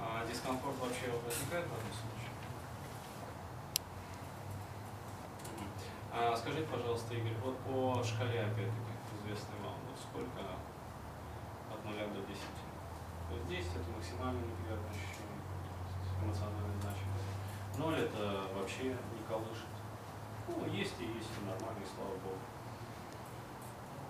А 0.00 0.24
дискомфорт 0.44 0.76
вообще 0.76 1.08
возникает 1.08 1.64
в 1.64 1.72
этом 1.72 1.92
случае? 1.96 2.28
А 6.12 6.36
скажите, 6.36 6.68
пожалуйста, 6.68 7.14
Игорь, 7.14 7.32
вот 7.42 7.56
по 7.64 8.04
шкале, 8.04 8.44
опять-таки, 8.44 8.92
известной 9.24 9.56
вам, 9.64 9.74
вот 9.88 9.96
сколько 9.96 10.44
от 11.72 11.84
0 11.84 11.96
до 11.96 12.20
10? 12.28 12.28
То 12.28 13.34
есть 13.34 13.48
10 13.48 13.72
это 13.72 13.90
максимально 13.96 14.44
неприятное 14.44 14.90
ощущение, 14.92 15.40
эмоциональная 16.22 16.80
значимость. 16.80 17.32
0 17.78 17.96
это 17.96 18.44
вообще 18.54 18.84
не 18.92 19.24
колышет. 19.26 19.72
Ну, 20.46 20.66
есть 20.68 21.00
и 21.00 21.06
есть, 21.08 21.32
и 21.40 21.46
нормально, 21.48 21.80
и 21.80 21.88
слава 21.88 22.20
богу. 22.20 22.44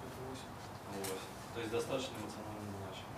Это 0.03 0.19
восемь. 0.27 0.51
8. 0.99 1.15
То 1.55 1.61
есть 1.61 1.71
достаточно 1.71 2.19
эмоционально 2.19 2.75
значимо. 2.83 3.14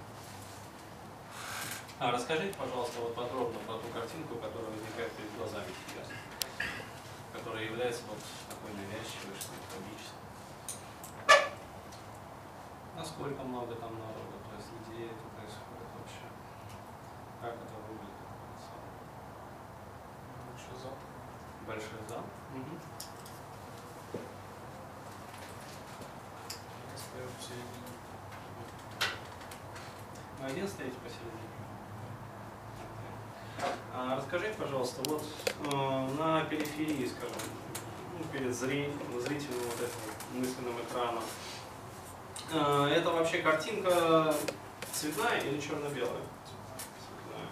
А 1.99 2.11
расскажите, 2.13 2.55
пожалуйста, 2.59 3.01
вот 3.01 3.15
подробно 3.15 3.59
про 3.61 3.79
ту 3.79 3.89
картинку, 3.89 4.37
которая 4.37 4.71
возникает 4.71 5.11
перед 5.13 5.35
глазами 5.35 5.73
сейчас, 5.89 6.09
которая 7.33 7.65
является 7.65 8.03
вот 8.07 8.19
такой 8.53 8.77
навязчивой, 8.77 9.33
что 9.41 9.57
ли, 9.57 9.65
комической. 9.73 10.21
Насколько 12.95 13.43
много 13.45 13.75
там 13.77 13.97
народа, 13.97 14.37
то 14.45 14.57
есть 14.61 14.69
где 14.85 15.07
это 15.07 15.25
происходит 15.41 15.89
вообще? 15.97 16.29
Как 17.41 17.55
это 17.55 17.77
выглядит? 17.89 18.13
Большой 20.53 20.77
зал. 20.77 20.97
Большой 21.67 22.05
зал? 22.11 22.25
Вы 30.39 30.45
один 30.45 30.69
стоите 30.69 30.97
посередине? 31.01 31.56
Расскажите, 34.37 34.61
пожалуйста, 34.61 35.01
вот 35.07 35.25
э, 35.65 36.09
на 36.19 36.45
периферии, 36.45 37.07
скажем, 37.07 37.37
ну, 38.19 38.25
перед 38.31 38.53
зри- 38.53 38.93
зрительным 39.19 39.61
вот 39.65 39.81
этим 39.81 40.39
мысленным 40.41 40.75
экраном, 40.83 41.25
э, 42.53 42.93
это 42.99 43.13
вообще 43.13 43.39
картинка 43.39 44.35
цветная 44.93 45.41
или 45.41 45.59
черно-белая? 45.59 46.21
Цветная. 47.01 47.49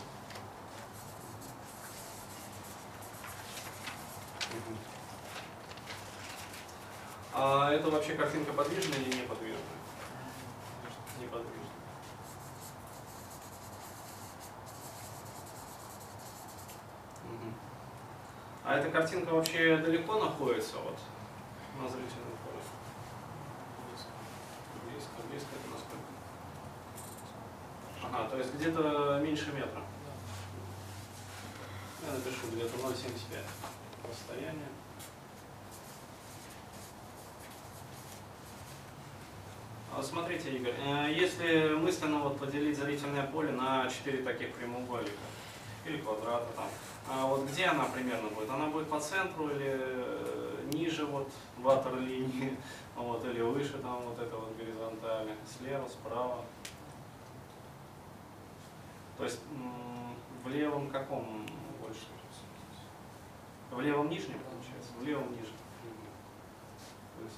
А 7.33 7.73
это 7.73 7.89
вообще 7.89 8.13
картинка 8.13 8.53
подвижная 8.53 8.99
или 8.99 9.23
неподвижная? 9.23 9.63
Неподвижная. 11.19 11.64
А 18.75 18.79
эта 18.79 18.91
картинка 18.91 19.31
вообще 19.35 19.77
далеко 19.77 20.19
находится 20.19 20.79
вот 20.79 20.99
на 21.81 21.89
зрительном 21.89 22.37
поле? 22.43 22.59
Близко, 24.91 25.11
близко 25.31 25.49
это 25.53 25.71
насколько? 25.71 26.03
Ага, 28.03 28.31
то 28.31 28.39
есть 28.39 28.53
где-то 28.55 29.21
меньше 29.23 29.53
метра. 29.53 29.81
Я 32.05 32.15
напишу 32.15 32.49
где-то 32.53 32.77
0,75 32.79 33.45
расстояние. 34.11 34.69
А, 39.97 40.03
Смотрите, 40.03 40.51
Игорь, 40.51 40.75
э, 40.85 41.13
если 41.15 41.77
мысленно 41.77 42.19
вот 42.19 42.41
поделить 42.41 42.77
зрительное 42.77 43.29
поле 43.29 43.53
на 43.53 43.89
четыре 43.89 44.25
таких 44.25 44.53
прямоугольника 44.57 45.13
или 45.87 45.99
квадрата 45.99 46.47
там, 46.57 46.67
а 47.09 47.27
вот 47.27 47.49
где 47.49 47.67
она 47.67 47.85
примерно 47.85 48.29
будет? 48.31 48.51
Она 48.51 48.67
будет 48.67 48.89
по 48.89 48.99
центру 49.01 49.51
или 49.51 49.77
э, 49.79 50.65
ниже 50.73 51.07
вот 51.07 51.31
ватерлинии, 51.59 52.57
вот, 52.97 53.25
или 53.25 53.41
выше 53.41 53.79
там 53.79 54.03
вот 54.03 54.19
это 54.19 54.37
вот 54.37 54.57
горизонтали, 54.57 55.35
слева, 55.59 55.89
справа? 55.89 56.45
То 59.19 59.25
есть 59.25 59.41
в 60.45 60.49
левом 60.49 60.91
каком 60.91 61.47
больше? 61.81 62.07
В 63.71 63.81
левом 63.81 64.09
нижнем 64.09 64.39
получается? 64.39 64.93
В 64.99 65.05
левом 65.05 65.33
нижнем. 65.33 65.59
Мгм. 65.83 66.07
То 67.19 67.25
есть 67.25 67.37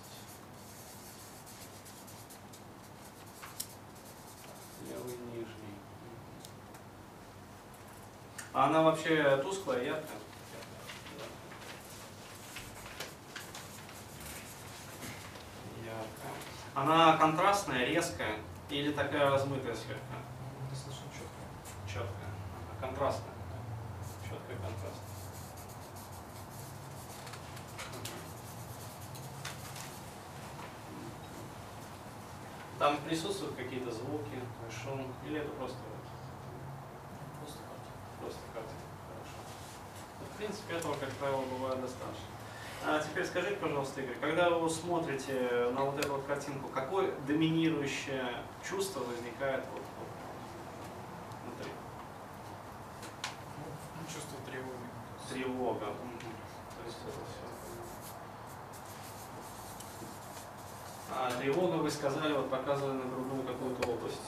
левый 4.90 5.16
нижний. 5.32 5.76
Мгм. 8.42 8.45
А 8.56 8.68
она 8.68 8.80
вообще 8.80 9.36
тусклая, 9.42 9.84
яркая? 9.84 10.16
Яркая. 15.84 16.32
Она 16.74 17.18
контрастная, 17.18 17.84
резкая 17.84 18.38
или 18.70 18.92
такая 18.92 19.28
размытая 19.28 19.74
слегка? 19.74 20.00
Ну, 20.08 20.70
Достаточно 20.70 21.04
четко. 21.12 21.86
Четкая. 21.86 22.32
Ага, 22.56 22.86
контрастная. 22.88 23.34
Четкая 24.22 24.56
контрастная. 24.56 25.02
Там 32.78 32.96
присутствуют 33.06 33.54
какие-то 33.54 33.90
звуки, 33.90 34.40
шум, 34.70 35.12
или 35.26 35.40
это 35.40 35.50
Просто 35.50 35.76
карта. 35.76 35.96
Просто 38.26 38.40
картинка, 38.52 38.96
хорошо. 39.06 39.38
Ну, 40.18 40.25
В 40.36 40.38
принципе, 40.38 40.74
этого, 40.74 40.94
как 40.96 41.08
правило, 41.12 41.42
бывает 41.50 41.80
достаточно. 41.80 42.26
А 42.84 43.00
теперь 43.00 43.24
скажите, 43.24 43.56
пожалуйста, 43.56 44.02
Игорь, 44.02 44.18
когда 44.20 44.50
вы 44.50 44.68
смотрите 44.68 45.70
на 45.72 45.82
вот 45.82 45.98
эту 45.98 46.12
вот 46.12 46.26
картинку, 46.26 46.68
какое 46.68 47.10
доминирующее 47.26 48.42
чувство 48.62 49.00
возникает 49.00 49.64
вот, 49.72 49.80
вот 49.80 50.08
внутри? 51.42 51.72
Ну, 53.96 54.02
чувство 54.12 54.36
тревоги. 54.44 54.90
Тревога. 55.30 55.86
Мгм. 55.86 56.20
То 56.20 56.82
есть 56.84 56.98
это 57.00 57.12
все. 57.12 57.46
А 61.12 61.30
тревога, 61.40 61.76
вы 61.76 61.90
сказали, 61.90 62.34
вот 62.34 62.50
показывали 62.50 62.98
на 62.98 63.06
грудную 63.06 63.42
какую-то 63.42 63.88
область. 63.88 64.20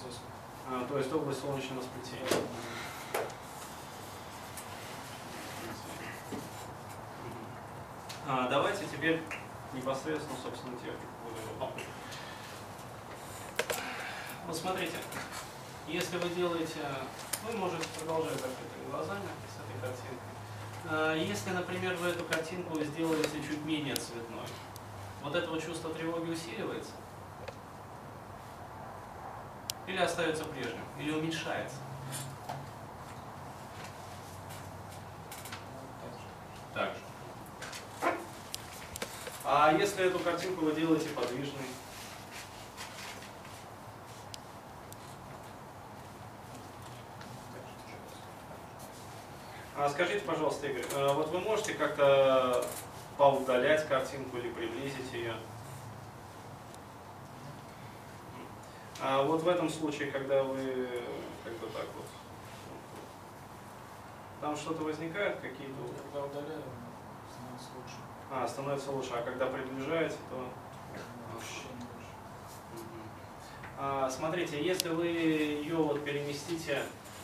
А, 0.70 0.86
то 0.88 0.96
есть 0.96 1.12
область 1.12 1.42
солнечного 1.42 1.82
сплетения. 1.82 2.26
А, 3.14 3.18
давайте 8.28 8.84
теперь 8.84 9.22
непосредственно, 9.72 10.36
собственно, 10.42 10.76
технику 10.76 11.00
выполнять. 11.54 11.86
Вот 14.46 14.56
смотрите, 14.56 14.96
если 15.86 16.18
вы 16.18 16.28
делаете, 16.30 16.80
вы 17.46 17.56
можете 17.56 17.86
продолжать 17.98 18.34
закрытыми 18.34 18.90
глазами 18.90 19.28
с 19.48 19.56
этой 19.56 19.80
картинкой. 19.80 20.28
А, 20.90 21.14
Если, 21.14 21.50
например, 21.50 21.96
вы 21.96 22.08
эту 22.08 22.24
картинку 22.24 22.78
сделаете 22.84 23.42
чуть 23.46 23.64
менее 23.64 23.96
цветной, 23.96 24.46
вот 25.22 25.34
это 25.34 25.50
вот 25.50 25.64
чувство 25.64 25.92
тревоги 25.94 26.30
усиливается? 26.30 26.92
Или 29.86 29.98
остается 29.98 30.44
прежним? 30.44 30.84
Или 30.98 31.12
уменьшается? 31.12 31.76
Так 36.74 36.90
же. 36.94 37.00
А 39.50 39.72
если 39.98 40.14
эту 40.14 40.20
картинку 40.20 40.64
вы 40.64 40.72
делаете 40.72 41.08
подвижной? 41.08 41.64
А 49.76 49.88
скажите, 49.88 50.24
пожалуйста, 50.24 50.68
Игорь, 50.68 50.84
э, 50.94 51.12
вот 51.14 51.28
вы 51.28 51.40
можете 51.40 51.74
как-то 51.74 52.64
поудалять 53.16 53.88
картинку 53.88 54.36
или 54.36 54.50
приблизить 54.50 55.12
ее? 55.12 55.34
А 59.00 59.22
вот 59.22 59.42
в 59.42 59.48
этом 59.48 59.68
случае, 59.68 60.10
когда 60.10 60.42
вы 60.42 60.88
как 61.44 61.52
бы 61.54 61.66
так 61.68 61.86
вот, 61.96 62.06
там 64.40 64.56
что-то 64.56 64.82
возникает, 64.84 65.40
какие-то... 65.40 65.74
Когда 66.04 66.26
удаляем, 66.26 66.62
становится 67.30 67.68
лучше. 67.76 68.17
А, 68.30 68.46
становится 68.46 68.90
лучше, 68.90 69.14
а 69.14 69.22
когда 69.22 69.46
приближаете, 69.46 70.16
то... 70.30 70.48
А, 73.78 74.10
смотрите, 74.10 74.62
если 74.62 74.88
вы 74.88 75.06
ее 75.06 75.76
вот 75.76 76.04
переместите, 76.04 76.82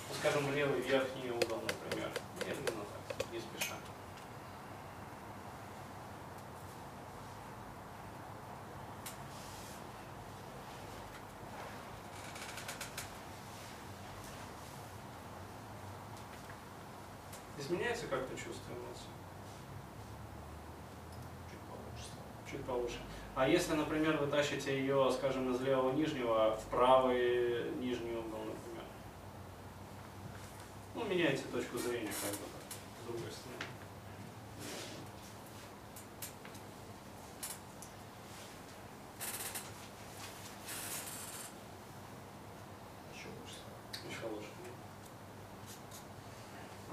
ну, 0.08 0.14
скажем, 0.14 0.46
в 0.46 0.54
левый 0.54 0.80
верхний 0.80 1.30
угол, 1.30 1.60
например, 1.62 2.10
медленно 2.38 2.84
так, 3.08 3.32
не 3.32 3.40
спеша. 3.40 3.74
Изменяется 17.58 18.06
как-то 18.06 18.36
чувство 18.36 18.72
эмоций? 18.72 19.08
Чуть 21.50 21.60
получше 21.62 22.04
стало. 22.04 22.50
Чуть 22.50 22.64
получше. 22.64 23.00
А 23.36 23.48
если, 23.48 23.74
например, 23.74 24.16
вы 24.18 24.28
тащите 24.28 24.78
ее, 24.78 25.10
скажем, 25.10 25.52
из 25.52 25.60
левого 25.60 25.92
нижнего 25.92 26.56
в 26.56 26.70
правый 26.70 27.68
нижний 27.80 28.12
угол, 28.12 28.38
например? 28.38 28.84
Ну, 30.94 31.04
меняете 31.04 31.42
точку 31.52 31.76
зрения, 31.78 32.12
как 32.22 32.30
бы 32.30 32.46
так, 32.52 33.02
с 33.02 33.06
другой 33.08 33.32
стороны. 33.32 33.64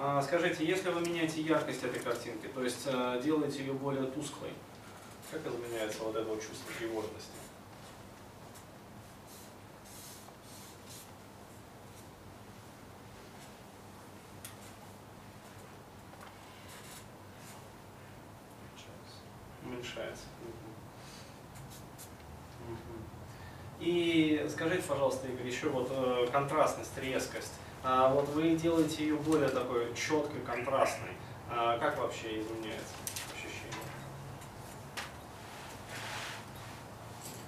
А, 0.04 0.20
скажите, 0.24 0.66
если 0.66 0.90
вы 0.90 1.02
меняете 1.02 1.42
яркость 1.44 1.84
этой 1.84 2.00
картинки, 2.00 2.48
то 2.48 2.64
есть 2.64 2.88
э, 2.88 3.22
делаете 3.24 3.60
ее 3.60 3.74
более 3.74 4.06
тусклой, 4.08 4.50
как 5.32 5.42
изменяется 5.48 6.04
вот 6.04 6.16
это 6.16 6.28
вот 6.28 6.42
чувство 6.42 6.72
тревожности? 6.78 7.32
Уменьшается. 19.64 20.26
И 23.80 24.46
скажите, 24.52 24.84
пожалуйста, 24.84 25.28
Игорь, 25.28 25.48
еще 25.48 25.70
вот 25.70 25.88
э, 25.90 26.28
контрастность, 26.32 26.96
резкость. 26.98 27.54
А 27.84 28.14
вот 28.14 28.30
вы 28.30 28.56
делаете 28.56 29.04
ее 29.04 29.16
более 29.16 29.50
такой 29.50 29.92
четкой, 29.96 30.42
контрастной. 30.42 31.10
А 31.50 31.80
как 31.80 31.98
вообще 31.98 32.42
изменяется 32.42 32.94
ощущение? 33.34 33.82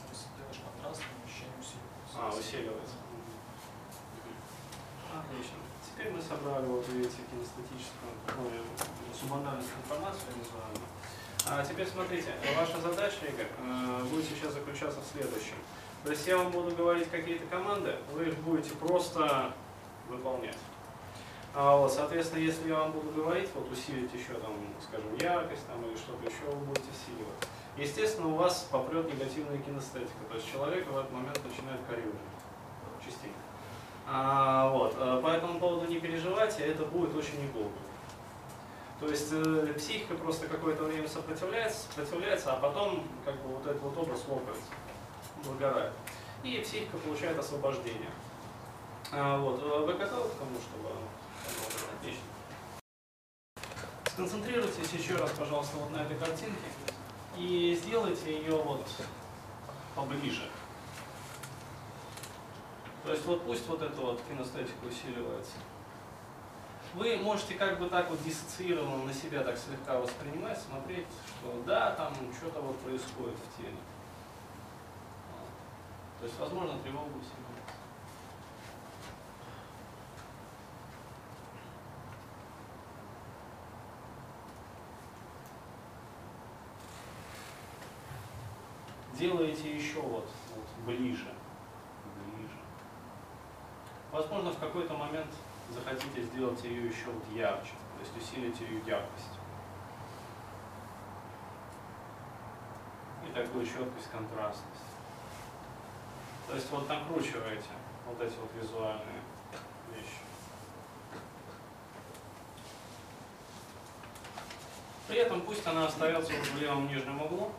Если 0.10 0.26
делаешь 0.36 0.58
контрастным, 0.66 1.06
ощущение 1.24 1.54
усиливается. 1.62 2.18
А, 2.18 2.34
усиливается. 2.34 2.98
Мгм. 3.14 3.38
Отлично. 5.22 5.62
Теперь 5.86 6.10
мы 6.12 6.18
собрали, 6.20 6.66
вот 6.66 6.82
видите, 6.90 7.22
кинестетическую, 7.30 8.10
ой, 8.42 8.58
субмодальную 9.14 9.62
информацию 9.62 10.34
визуальную. 10.34 10.90
А 11.46 11.62
теперь 11.64 11.83
смотрите, 11.94 12.34
ваша 12.58 12.82
задача, 12.82 13.26
Игорь, 13.28 13.48
э, 13.60 14.04
будет 14.06 14.26
сейчас 14.26 14.54
заключаться 14.54 15.00
в 15.00 15.06
следующем. 15.14 15.56
То 16.04 16.12
есть 16.12 16.28
я 16.28 16.38
вам 16.38 16.52
буду 16.52 16.76
говорить 16.76 17.10
какие-то 17.10 17.46
команды, 17.46 17.96
вы 18.14 18.28
их 18.28 18.38
будете 18.40 18.72
просто 18.76 19.54
выполнять. 20.10 20.58
А 21.54 21.78
вот, 21.78 21.94
соответственно, 21.94 22.42
если 22.42 22.68
я 22.68 22.80
вам 22.80 22.92
буду 22.92 23.12
говорить, 23.12 23.50
вот 23.54 23.72
усилить 23.72 24.12
еще 24.14 24.34
там, 24.34 24.54
скажем, 24.82 25.16
яркость 25.18 25.68
там, 25.68 25.86
или 25.86 25.96
что-то 25.96 26.26
еще, 26.26 26.52
вы 26.52 26.66
будете 26.66 26.88
усиливать. 26.90 27.48
Естественно, 27.78 28.28
у 28.28 28.36
вас 28.36 28.68
попрет 28.72 29.06
негативная 29.06 29.60
кинестетика, 29.60 30.24
то 30.30 30.36
есть 30.36 30.52
человек 30.52 30.88
в 30.88 30.98
этот 30.98 31.12
момент 31.12 31.40
начинает 31.46 31.80
коррюжить 31.88 32.14
частенько. 33.00 33.38
А, 34.08 34.70
вот, 34.70 34.96
э, 34.98 35.20
по 35.24 35.28
этому 35.28 35.60
поводу 35.60 35.86
не 35.86 36.00
переживайте, 36.00 36.64
это 36.64 36.86
будет 36.86 37.16
очень 37.16 37.42
неглубоко. 37.42 37.78
То 39.04 39.10
есть 39.10 39.28
э, 39.34 39.74
психика 39.78 40.16
просто 40.16 40.48
какое-то 40.48 40.86
время 40.86 41.10
сопротивляется, 41.10 41.88
сопротивляется, 41.90 42.54
а 42.54 42.56
потом 42.56 43.06
как 43.26 43.36
бы 43.42 43.56
вот 43.56 43.68
этот 43.68 43.82
вот 43.82 43.98
образ 43.98 44.22
лопается, 44.30 44.64
выгорает. 45.44 45.92
И 46.42 46.60
психика 46.60 46.96
получает 46.98 47.38
освобождение. 47.38 48.10
А, 49.12 49.38
вот, 49.40 49.62
э, 49.62 49.86
вы 49.86 49.94
готовы 49.96 50.30
к 50.30 50.36
тому, 50.36 50.56
чтобы? 50.56 50.90
Отлично. 52.00 52.22
Сконцентрируйтесь 54.06 54.94
еще 54.94 55.18
раз, 55.18 55.32
пожалуйста, 55.32 55.76
вот 55.78 55.92
на 55.92 56.04
этой 56.04 56.18
картинке 56.18 56.56
и 57.38 57.78
сделайте 57.84 58.38
ее 58.38 58.56
вот 58.56 58.88
поближе. 59.96 60.48
То 63.04 63.12
есть 63.12 63.26
вот 63.26 63.46
пусть 63.46 63.68
вот 63.68 63.82
эта 63.82 64.00
вот 64.00 64.22
кинестетика 64.30 64.86
усиливается. 64.86 65.58
Вы 66.94 67.18
можете 67.18 67.56
как 67.56 67.80
бы 67.80 67.90
так 67.90 68.08
вот 68.12 68.22
диссоциированно 68.24 69.06
на 69.06 69.14
себя 69.14 69.44
так 69.44 69.58
слегка 69.58 69.98
воспринимать, 69.98 70.60
смотреть, 70.60 71.08
что 71.28 71.64
да, 71.66 71.92
там 71.96 72.14
что-то 72.38 72.62
вот 72.62 72.78
происходит 72.82 73.36
в 73.36 73.58
теле. 73.58 73.78
То 76.20 76.28
есть, 76.28 76.40
возможно, 76.40 76.78
тревога 76.84 77.10
усиливается. 77.10 77.44
Делаете 89.18 89.76
еще 89.76 90.00
вот, 90.00 90.30
вот 90.56 90.86
ближе, 90.86 91.34
ближе. 92.16 92.60
Возможно, 94.12 94.52
в 94.52 94.60
какой-то 94.60 94.94
момент 94.94 95.32
захотите 95.70 96.22
сделать 96.24 96.64
ее 96.64 96.88
еще 96.88 97.06
вот 97.06 97.24
ярче, 97.36 97.74
то 97.96 98.00
есть 98.02 98.18
усилить 98.18 98.60
ее 98.60 98.80
яркость. 98.86 99.40
И 103.28 103.32
такую 103.32 103.66
четкость, 103.66 104.12
контрастность. 104.12 104.84
То 106.48 106.56
есть 106.56 106.70
вот 106.72 106.88
накручиваете 106.88 107.70
вот 108.08 108.22
эти 108.22 108.36
вот 108.36 108.50
визуальные 108.62 109.22
вещи. 109.96 110.20
При 115.08 115.18
этом 115.18 115.42
пусть 115.42 115.66
она 115.68 115.86
остается 115.86 116.34
в 116.34 116.62
левом 116.62 116.88
нижнем 116.88 117.22
углу, 117.22 117.52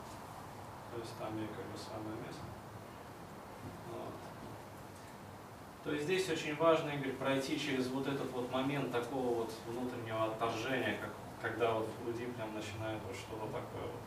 то 0.93 1.01
есть 1.01 1.17
там 1.19 1.37
ей 1.39 1.47
как 1.49 1.65
бы 1.65 1.79
самое 1.79 2.17
место. 2.27 2.43
Вот. 3.93 4.15
То 5.85 5.93
есть 5.93 6.05
здесь 6.05 6.31
очень 6.31 6.57
важно, 6.57 6.89
Игорь, 6.89 7.13
пройти 7.13 7.61
через 7.61 7.89
вот 7.89 8.07
этот 8.07 8.31
вот 8.31 8.51
момент 8.51 8.91
такого 8.91 9.35
вот 9.35 9.53
внутреннего 9.67 10.25
отторжения, 10.25 10.97
как, 10.99 11.11
когда 11.43 11.75
вот 11.75 11.87
в 11.87 12.05
груди 12.05 12.25
прям 12.25 12.55
начинает 12.55 12.99
вот 13.07 13.15
что-то 13.15 13.47
такое 13.53 13.83
вот. 13.83 14.01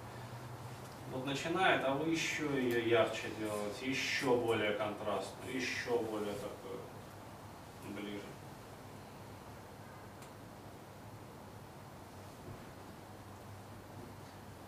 Вот 1.12 1.26
начинает, 1.28 1.86
а 1.86 1.94
вы 1.94 2.10
еще 2.10 2.46
ее 2.46 2.90
ярче 2.90 3.30
делаете, 3.40 3.86
еще 3.86 4.36
более 4.36 4.74
контрастную, 4.74 5.56
еще 5.56 6.00
более 6.00 6.34
такое 6.34 6.80
ближе. 7.96 8.22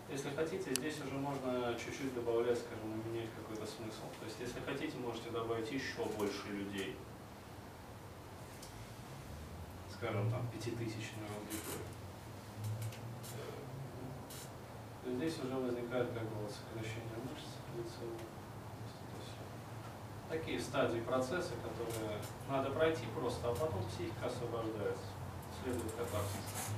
И 0.08 0.12
Если 0.12 0.30
хотите, 0.30 0.79
здесь 0.90 1.06
уже 1.06 1.16
можно 1.18 1.76
чуть-чуть 1.76 2.16
добавлять, 2.16 2.58
скажем, 2.58 2.90
менять 3.06 3.30
какой-то 3.36 3.66
смысл. 3.66 4.10
То 4.20 4.26
есть, 4.26 4.40
если 4.40 4.60
хотите, 4.62 4.98
можете 4.98 5.30
добавить 5.30 5.72
еще 5.72 6.04
больше 6.18 6.48
людей. 6.48 6.96
Скажем, 9.94 10.32
там, 10.32 10.48
пятитысячную 10.48 11.30
аудиторию. 11.30 11.86
То 15.04 15.12
здесь 15.12 15.40
уже 15.44 15.56
возникает 15.56 16.08
как 16.12 16.24
бы 16.24 16.36
вот 16.42 16.52
сокращение 16.52 17.18
мышц 17.24 17.46
это 17.78 17.90
Такие 20.30 20.60
стадии 20.60 21.00
процесса, 21.00 21.54
которые 21.64 22.20
надо 22.48 22.70
пройти 22.72 23.06
просто, 23.16 23.50
а 23.50 23.56
потом 23.56 23.84
психика 23.86 24.28
освобождается. 24.28 25.08
Следует 25.64 25.92
катарсис. 25.92 26.70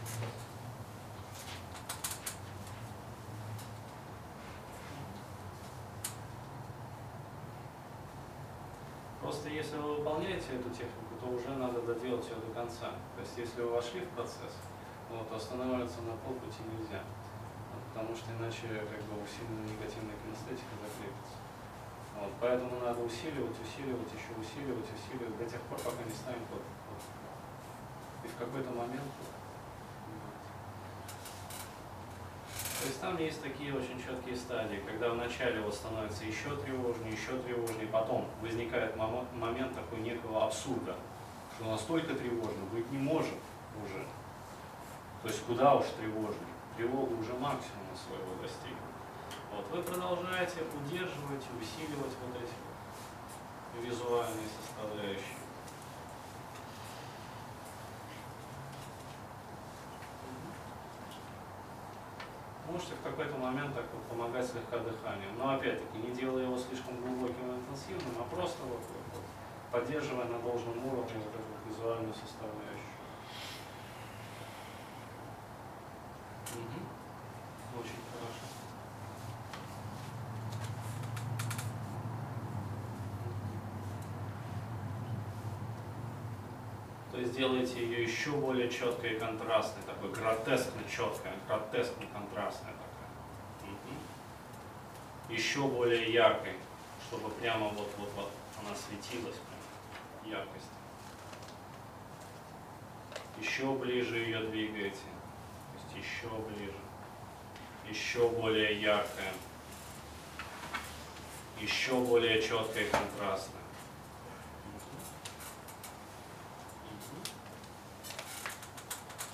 Просто 9.22 9.50
если 9.72 9.88
вы 9.88 9.96
выполняете 10.04 10.60
эту 10.60 10.68
технику, 10.68 11.16
то 11.16 11.32
уже 11.32 11.48
надо 11.56 11.80
доделать 11.80 12.28
ее 12.28 12.36
до 12.44 12.52
конца. 12.52 12.92
То 13.16 13.22
есть 13.24 13.38
если 13.38 13.62
вы 13.62 13.72
вошли 13.72 14.02
в 14.02 14.10
процесс, 14.20 14.60
вот, 15.10 15.30
то 15.30 15.38
останавливаться 15.38 16.02
на 16.02 16.12
полпути 16.20 16.60
нельзя. 16.68 17.00
Вот, 17.72 17.80
потому 17.88 18.12
что 18.12 18.36
иначе 18.36 18.68
как 18.68 19.00
бы 19.08 19.16
усиленная 19.24 19.72
негативная 19.72 20.20
кинестетика 20.20 20.76
закрепится. 20.76 21.40
Вот, 22.20 22.36
поэтому 22.44 22.84
надо 22.84 23.00
усиливать, 23.00 23.56
усиливать, 23.64 24.12
еще 24.12 24.36
усиливать, 24.36 24.92
усиливать 24.92 25.40
до 25.40 25.46
тех 25.48 25.62
пор, 25.72 25.80
пока 25.80 26.04
не 26.04 26.12
станет 26.12 26.44
вот, 26.52 26.68
вот. 26.92 27.04
И 28.26 28.28
в 28.28 28.36
какой-то 28.36 28.76
момент 28.76 29.08
вот, 29.24 29.32
То 32.82 32.88
есть 32.88 33.00
там 33.00 33.18
есть 33.18 33.44
такие 33.44 33.72
очень 33.76 34.02
четкие 34.04 34.36
стадии, 34.36 34.82
когда 34.88 35.10
вначале 35.10 35.62
вот 35.62 35.76
становится 35.76 36.26
еще 36.26 36.56
тревожнее, 36.58 37.14
еще 37.14 37.38
тревожнее, 37.38 37.86
потом 37.86 38.26
возникает 38.42 38.96
момент 38.96 39.76
такой 39.76 40.00
некого 40.00 40.46
абсурда, 40.46 40.96
что 41.56 41.66
настолько 41.66 42.16
тревожно 42.16 42.66
быть 42.74 42.92
не 42.92 42.98
может 42.98 43.38
уже. 43.86 44.04
То 45.22 45.28
есть 45.28 45.44
куда 45.46 45.76
уж 45.76 45.86
тревожнее. 46.00 46.54
Тревога 46.76 47.14
уже 47.14 47.34
максимума 47.34 47.94
своего 47.94 48.34
достигла. 48.42 48.90
Вот 49.56 49.68
вы 49.70 49.84
продолжаете 49.84 50.64
удерживать 50.74 51.46
усиливать 51.62 52.16
вот 52.26 52.36
эти 52.42 53.86
визуальные 53.86 54.48
составляющие. 54.58 55.41
Можете 62.72 62.96
в 62.96 63.02
какой-то 63.04 63.36
момент 63.36 63.76
так 63.76 63.84
вот 63.94 64.02
помогать 64.04 64.48
слегка 64.50 64.78
дыханием. 64.78 65.38
Но 65.38 65.56
опять-таки 65.56 65.98
не 65.98 66.12
делая 66.16 66.44
его 66.44 66.58
слишком 66.58 66.96
глубоким 67.02 67.52
и 67.52 67.56
интенсивным, 67.60 68.16
а 68.18 68.24
просто 68.34 68.64
вот, 68.64 68.80
вот, 68.80 69.24
поддерживая 69.72 70.24
на 70.26 70.40
должном 70.40 70.78
уровне 70.86 71.20
вот 71.20 71.36
эту 71.36 71.70
визуальную 71.70 72.14
составляющую. 72.14 72.96
Мгм. 76.56 76.88
Очень 77.78 78.00
хорошо. 78.08 78.46
То 87.32 87.38
есть 87.38 87.50
делаете 87.50 87.86
ее 87.86 88.04
еще 88.04 88.32
более 88.32 88.70
четкой 88.70 89.14
и 89.14 89.20
контрастной, 89.20 89.84
такой 89.86 90.12
гротескно 90.12 90.82
четкой, 90.84 91.32
гротескно 91.48 92.06
контрастной 92.08 92.74
такая. 92.74 93.78
Еще 95.30 95.62
более 95.62 96.12
яркой, 96.12 96.56
чтобы 97.08 97.30
прямо 97.30 97.70
вот 97.70 97.90
вот 97.98 98.12
вот 98.18 98.32
она 98.60 98.76
светилась 98.76 99.36
прям 99.36 100.30
яркость. 100.30 100.68
Еще 103.40 103.72
ближе 103.76 104.18
ее 104.18 104.40
двигаете, 104.50 104.98
то 104.98 105.96
есть 105.96 106.06
еще 106.06 106.28
ближе, 106.28 106.74
еще 107.90 108.28
более 108.28 108.82
яркая, 108.82 109.34
еще 111.62 111.96
более 111.96 112.42
четкая 112.42 112.84
и 112.84 112.90
контрастная. 112.90 113.61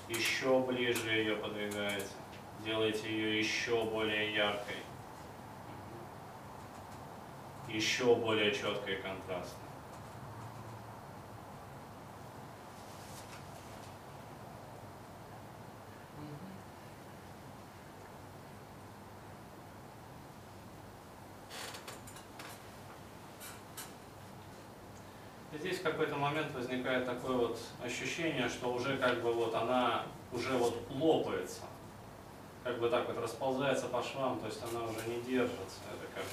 Еще 0.10 0.60
ближе 0.62 1.10
ее 1.10 1.36
подвигаете. 1.36 2.06
Делаете 2.64 3.10
ее 3.10 3.40
еще 3.40 3.84
более 3.84 4.34
яркой. 4.34 4.78
Еще 7.68 8.16
более 8.16 8.54
четкой 8.54 8.96
и 8.96 9.02
контрастной. 9.02 9.68
И 25.52 25.58
Здесь 25.58 25.80
в 25.80 25.84
какой-то 25.84 26.16
момент 26.16 26.54
возникает 26.98 27.06
такое 27.06 27.38
вот 27.38 27.60
ощущение, 27.84 28.50
что 28.50 28.74
уже 28.74 28.98
как 28.98 29.22
бы 29.22 29.32
вот 29.34 29.54
она 29.54 30.04
уже 30.32 30.58
вот 30.58 30.82
лопается, 30.90 31.64
как 32.64 32.80
бы 32.80 32.90
так 32.90 33.08
вот 33.08 33.18
расползается 33.18 33.88
по 33.88 34.02
швам, 34.02 34.40
то 34.40 34.48
есть 34.48 34.62
она 34.64 34.84
уже 34.84 35.08
не 35.08 35.22
держится, 35.22 35.80
это 35.92 36.08
как. 36.14 36.24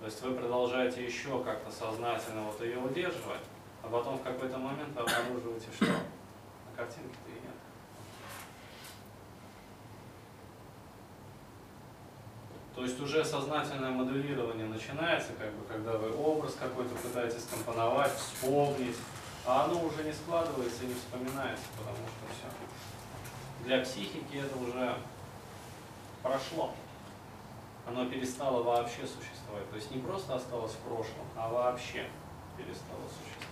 То 0.00 0.06
есть 0.06 0.22
вы 0.22 0.34
продолжаете 0.34 1.04
еще 1.04 1.42
как-то 1.44 1.70
сознательно 1.70 2.44
вот 2.44 2.60
ее 2.62 2.78
удерживать, 2.78 3.42
а 3.82 3.88
потом 3.88 4.18
в 4.18 4.22
какой-то 4.22 4.58
момент 4.58 4.94
вы 4.94 5.02
обнаруживаете, 5.02 5.66
что 5.74 5.86
на 5.86 6.76
картинке-то 6.76 7.28
и 7.28 7.34
нет. 7.34 7.54
То 12.80 12.86
есть 12.86 12.98
уже 12.98 13.22
сознательное 13.22 13.90
моделирование 13.90 14.66
начинается, 14.66 15.34
как 15.34 15.52
бы, 15.52 15.66
когда 15.66 15.98
вы 15.98 16.16
образ 16.16 16.54
какой-то 16.58 16.94
пытаетесь 16.94 17.44
компоновать, 17.44 18.10
вспомнить, 18.14 18.96
а 19.44 19.66
оно 19.66 19.84
уже 19.84 20.02
не 20.02 20.14
складывается 20.14 20.84
и 20.84 20.86
не 20.86 20.94
вспоминается, 20.94 21.66
потому 21.76 21.98
что 22.08 22.24
все. 22.32 23.66
Для 23.66 23.84
психики 23.84 24.36
это 24.36 24.56
уже 24.56 24.96
прошло. 26.22 26.72
Оно 27.86 28.06
перестало 28.06 28.62
вообще 28.62 29.02
существовать. 29.02 29.68
То 29.68 29.76
есть 29.76 29.90
не 29.90 30.00
просто 30.00 30.36
осталось 30.36 30.72
в 30.72 30.78
прошлом, 30.78 31.26
а 31.36 31.50
вообще 31.50 32.08
перестало 32.56 33.02
существовать. 33.08 33.50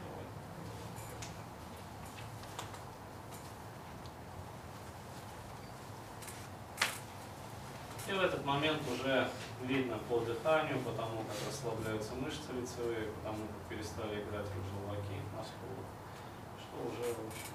И 8.08 8.08
в 8.19 8.21
этот 8.21 8.45
момент 8.45 8.83
уже 8.89 9.31
видно 9.63 9.97
по 10.09 10.19
дыханию, 10.19 10.81
потому 10.81 11.23
как 11.23 11.37
расслабляются 11.47 12.15
мышцы 12.17 12.53
лицевые, 12.53 13.07
потому 13.13 13.47
как 13.47 13.69
перестали 13.69 14.23
играть 14.23 14.47
в 14.47 14.55
желваки 14.55 15.23
на 15.37 15.45
скулах, 15.45 15.87
что 16.59 16.77
уже 16.83 17.15
в 17.15 17.27
общем. 17.29 17.55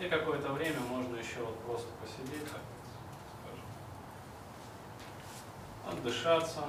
И 0.00 0.08
какое-то 0.08 0.52
время 0.52 0.80
можно 0.80 1.14
еще 1.14 1.44
вот 1.44 1.56
просто 1.60 1.88
посидеть, 2.02 2.50
так 2.50 2.60
вот, 2.60 2.88
скажем, 5.84 6.00
отдышаться. 6.00 6.64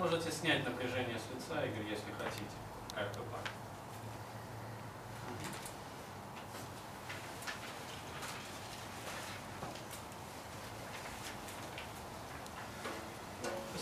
Можете 0.00 0.32
снять 0.32 0.64
напряжение 0.64 1.18
с 1.18 1.34
лица, 1.34 1.62
Игорь, 1.62 1.90
если 1.90 2.10
хотите. 2.18 2.56
Как-то 2.94 3.18
так. 3.18 3.50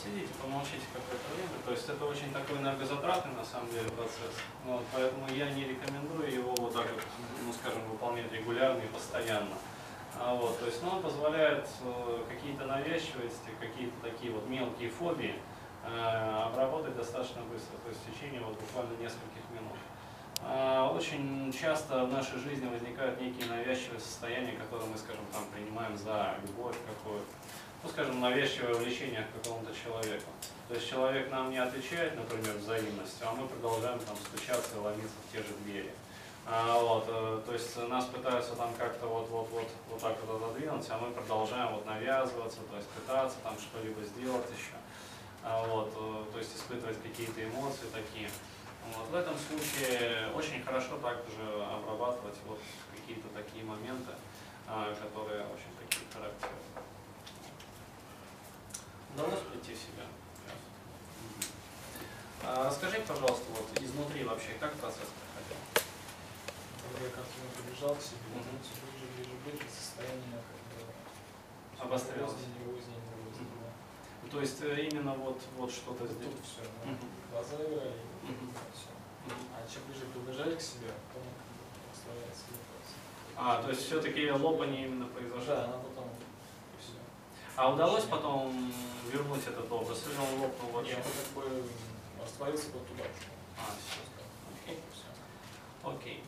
Посидите, 0.09 0.33
помолчите 0.41 0.87
какое-то 0.93 1.29
время. 1.37 1.61
То 1.67 1.71
есть 1.73 1.89
это 1.89 2.05
очень 2.07 2.33
такой 2.33 2.57
энергозатратный 2.57 3.35
на 3.35 3.45
самом 3.45 3.69
деле 3.71 3.91
процесс. 3.91 4.41
Вот, 4.65 4.83
поэтому 4.93 5.29
я 5.29 5.51
не 5.51 5.65
рекомендую 5.65 6.33
его 6.33 6.55
вот 6.57 6.73
так 6.73 6.87
вот, 6.91 7.05
ну 7.45 7.53
скажем, 7.53 7.83
выполнять 7.91 8.33
регулярно 8.33 8.81
и 8.81 8.87
постоянно. 8.87 9.57
А 10.19 10.35
вот, 10.35 10.59
то 10.59 10.65
есть 10.65 10.83
ну, 10.83 10.89
он 10.89 11.03
позволяет 11.03 11.69
э, 11.85 12.25
какие-то 12.27 12.65
навязчивости, 12.65 13.51
какие-то 13.61 13.95
такие 14.03 14.33
вот 14.33 14.49
мелкие 14.49 14.89
фобии 14.89 15.35
э, 15.85 16.43
обработать 16.47 16.97
достаточно 16.97 17.43
быстро, 17.43 17.77
то 17.77 17.91
есть 17.91 18.01
в 18.01 18.11
течение 18.11 18.41
вот 18.41 18.59
буквально 18.59 18.93
нескольких 18.93 19.45
минут. 19.53 19.77
А, 20.41 20.91
Очень 20.91 21.53
часто 21.53 22.07
в 22.07 22.13
нашей 22.13 22.39
жизни 22.39 22.67
возникают 22.67 23.21
некие 23.21 23.47
навязчивые 23.47 24.01
состояния, 24.01 24.53
которые 24.53 24.89
мы, 24.89 24.97
скажем, 24.97 25.25
там 25.33 25.45
принимаем 25.53 25.99
за 25.99 26.37
любовь 26.47 26.77
какую-то. 26.87 27.27
Ну 27.83 27.89
скажем, 27.89 28.21
навязчивое 28.21 28.75
влечение 28.75 29.23
к 29.23 29.43
какому-то 29.43 29.73
человеку. 29.75 30.31
То 30.69 30.75
есть 30.75 30.89
человек 30.89 31.31
нам 31.31 31.51
не 31.51 31.59
отвечает, 31.59 32.17
например, 32.17 32.57
взаимностью, 32.57 33.27
а 33.27 33.33
мы 33.33 33.47
продолжаем 33.49 33.99
там 34.01 34.17
стучаться 34.17 34.77
и 34.77 34.79
ломиться 34.79 35.17
в 35.29 35.33
те 35.33 35.39
же 35.39 35.55
двери. 35.65 35.91
А, 36.47 36.79
вот, 36.81 37.05
э, 37.09 37.43
то 37.45 37.53
есть 37.53 37.77
нас 37.89 38.07
пытаются 38.07 38.55
там 38.55 38.73
как-то 38.79 39.07
вот, 39.07 39.29
вот, 39.29 39.49
вот, 39.51 39.69
вот 39.91 40.01
так 40.01 40.17
вот 40.25 40.43
отодвинуть, 40.43 40.87
а 40.91 40.99
мы 40.99 41.11
продолжаем 41.11 41.75
вот 41.75 41.87
навязываться, 41.87 42.61
то 42.71 42.77
есть 42.77 42.89
пытаться 42.89 43.37
там 43.43 43.55
что-либо 43.59 44.03
сделать 44.03 44.47
еще. 44.51 44.77
А, 45.43 45.67
вот, 45.67 45.93
э, 45.95 46.33
то 46.33 46.39
есть 46.39 46.57
испытывать 46.57 47.03
какие-то 47.03 47.45
эмоции 47.45 47.87
такие. 47.93 48.31
Вот, 48.97 49.09
в 49.09 49.15
этом 49.15 49.35
случае 49.37 50.29
очень 50.35 50.63
хорошо 50.63 50.97
также 50.99 51.45
обрабатывать 51.71 52.37
вот 52.47 52.59
какие-то 52.95 53.29
такие 53.29 53.65
моменты, 53.65 54.13
а, 54.67 54.95
которые 54.95 55.43
очень 55.43 55.73
такие 55.79 56.05
характерные. 56.13 56.98
Удалось 59.19 59.41
прийти 59.51 59.75
в 59.75 59.79
себя? 59.83 60.07
А, 62.45 62.67
Расскажи, 62.71 63.01
пожалуйста, 63.01 63.45
вот 63.51 63.67
изнутри 63.83 64.23
вообще, 64.23 64.55
как 64.61 64.73
процесс 64.75 65.11
проходил? 65.11 65.59
Когда 65.75 67.05
я 67.05 67.11
как-то 67.11 67.35
побежал 67.59 67.97
к 67.97 68.01
себе, 68.01 68.23
Мгм. 68.31 68.63
все 68.63 68.79
ближе, 68.79 69.07
ближе, 69.19 69.35
ближе, 69.43 69.67
состояние 69.75 70.39
как 70.39 70.63
бы... 70.71 71.83
Обострялось. 71.83 72.47
невознь, 72.63 72.95
Мгм. 72.95 73.59
да. 73.59 73.71
Ну, 74.23 74.29
То 74.31 74.41
есть 74.41 74.63
э, 74.63 74.87
именно 74.87 75.15
вот, 75.15 75.43
вот 75.57 75.73
что-то 75.73 76.05
Вот 76.05 76.13
здесь. 76.15 76.31
Тут 76.31 76.45
все, 76.47 76.63
Мгм. 76.87 76.99
глаза 77.33 77.57
играли, 77.59 77.99
Мгм. 78.23 78.55
все. 78.71 78.87
А 79.51 79.67
чем 79.67 79.83
ближе 79.91 80.07
приближали 80.15 80.55
к 80.55 80.61
себе, 80.63 80.95
потом 81.11 81.27
как 81.35 81.47
бы 81.51 82.15
вопрос. 82.55 82.87
А, 83.37 83.63
то 83.63 83.69
есть 83.71 83.83
все-таки 83.85 84.31
лопание 84.31 84.87
именно 84.87 85.07
произошло. 85.07 85.45
Да, 85.47 85.65
она 85.65 85.79
потом 85.83 86.07
и 86.07 86.79
все. 86.79 86.95
А 87.59 87.69
удалось 87.69 88.05
потом 88.05 88.73
вернуть 89.13 89.45
этот 89.45 89.71
образ? 89.73 90.05
Или 90.07 90.17
он 90.17 90.41
лопнул 90.43 90.71
вообще? 90.71 90.93
Я 90.93 90.99
как 90.99 91.35
бы 91.35 91.65
растворился 92.23 92.67
вот 92.73 92.87
туда. 92.87 93.03
А, 93.59 93.75
все. 93.83 93.99
Окей. 94.63 94.81
Все. 94.93 95.91
Окей. 95.91 96.23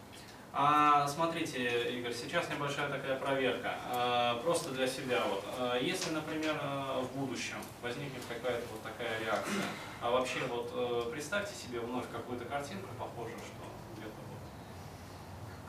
А, 0.53 1.07
смотрите, 1.07 1.93
Игорь, 1.93 2.13
сейчас 2.13 2.51
небольшая 2.51 2.89
такая 2.89 3.17
проверка. 3.17 3.77
А, 3.95 4.43
просто 4.43 4.71
для 4.71 4.89
себя. 4.89 5.23
Вот. 5.31 5.45
А, 5.57 5.79
если, 5.79 6.11
например, 6.11 6.59
а, 6.61 7.01
в 7.01 7.17
будущем 7.17 7.59
возникнет 7.81 8.25
какая-то 8.29 8.67
вот 8.73 8.83
такая 8.83 9.21
реакция, 9.21 9.63
а 10.01 10.11
вообще 10.11 10.41
вот 10.49 10.73
э, 10.75 11.11
представьте 11.13 11.55
себе 11.55 11.79
вновь 11.79 12.07
какую-то 12.11 12.45
картинку 12.47 12.89
похожую, 12.99 13.39
что. 13.39 13.70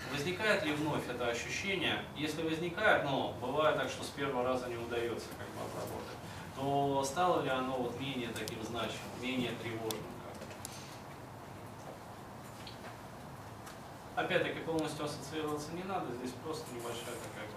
Возникает 0.10 0.64
ли 0.66 0.74
вновь 0.74 1.08
это 1.08 1.28
ощущение? 1.28 2.04
Если 2.16 2.42
возникает, 2.42 3.04
но 3.04 3.34
бывает 3.42 3.78
так, 3.78 3.90
что 3.90 4.04
с 4.04 4.08
первого 4.08 4.44
раза 4.44 4.68
не 4.68 4.78
удается 4.78 5.28
как 5.38 5.48
бы 5.50 5.62
обработать, 5.62 6.18
то 6.56 7.04
стало 7.06 7.42
ли 7.42 7.50
оно 7.50 7.78
вот 7.78 8.00
менее 8.00 8.30
таким 8.30 8.64
значимым, 8.64 9.22
менее 9.22 9.52
тревожным? 9.62 10.02
Опять-таки 14.16 14.60
полностью 14.60 15.06
ассоциироваться 15.06 15.72
не 15.72 15.84
надо, 15.84 16.14
здесь 16.16 16.32
просто 16.44 16.66
небольшая 16.76 17.16
такая 17.24 17.48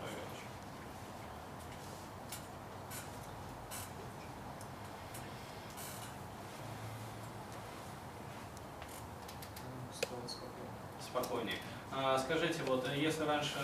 спокойно. 10.04 10.64
Спокойнее. 11.00 11.58
А, 11.96 12.18
скажите, 12.18 12.60
вот 12.66 12.88
э, 12.88 12.98
если 12.98 13.22
раньше 13.24 13.54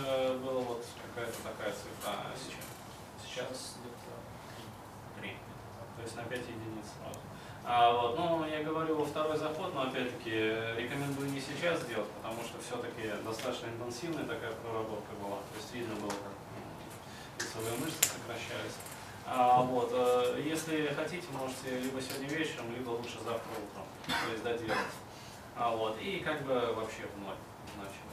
была 0.45 0.61
вот 0.61 0.87
какая-то 1.03 1.37
такая 1.43 1.73
цифра, 1.73 2.15
а 2.15 2.31
сейчас? 2.39 2.65
Сейчас 3.27 3.77
где-то 3.81 5.21
Три. 5.21 5.35
То 5.97 6.03
есть 6.03 6.15
на 6.15 6.23
5 6.23 6.39
единиц 6.39 6.87
сразу. 6.95 7.19
А, 7.65 7.93
вот, 7.93 8.17
ну, 8.17 8.47
я 8.47 8.63
говорю 8.63 8.97
во 8.97 9.05
второй 9.05 9.37
заход, 9.37 9.75
но 9.75 9.83
опять-таки 9.83 10.31
э, 10.31 10.77
рекомендую 10.79 11.29
не 11.31 11.41
сейчас 11.41 11.85
делать, 11.87 12.09
потому 12.23 12.41
что 12.45 12.59
все-таки 12.63 13.11
достаточно 13.25 13.67
интенсивная 13.67 14.25
такая 14.25 14.53
проработка 14.53 15.13
была. 15.21 15.39
То 15.51 15.57
есть 15.57 15.75
видно 15.75 15.97
было, 15.97 16.11
как 16.11 16.35
лицевые 17.41 17.79
мышцы 17.81 17.99
сокращались. 17.99 18.79
А, 19.27 19.61
вот, 19.63 19.91
э, 19.93 20.41
если 20.47 20.87
хотите, 20.95 21.27
можете 21.33 21.81
либо 21.81 22.01
сегодня 22.01 22.29
вечером, 22.29 22.73
либо 22.77 22.91
лучше 22.91 23.19
завтра 23.25 23.51
утром, 23.59 23.87
то 24.07 24.31
есть 24.31 24.45
доделать. 24.45 24.95
А, 25.57 25.75
вот, 25.75 25.99
и 26.01 26.21
как 26.21 26.43
бы 26.47 26.55
вообще 26.75 27.03
в 27.15 27.19
ноль 27.19 27.35
какая-то. 27.77 28.10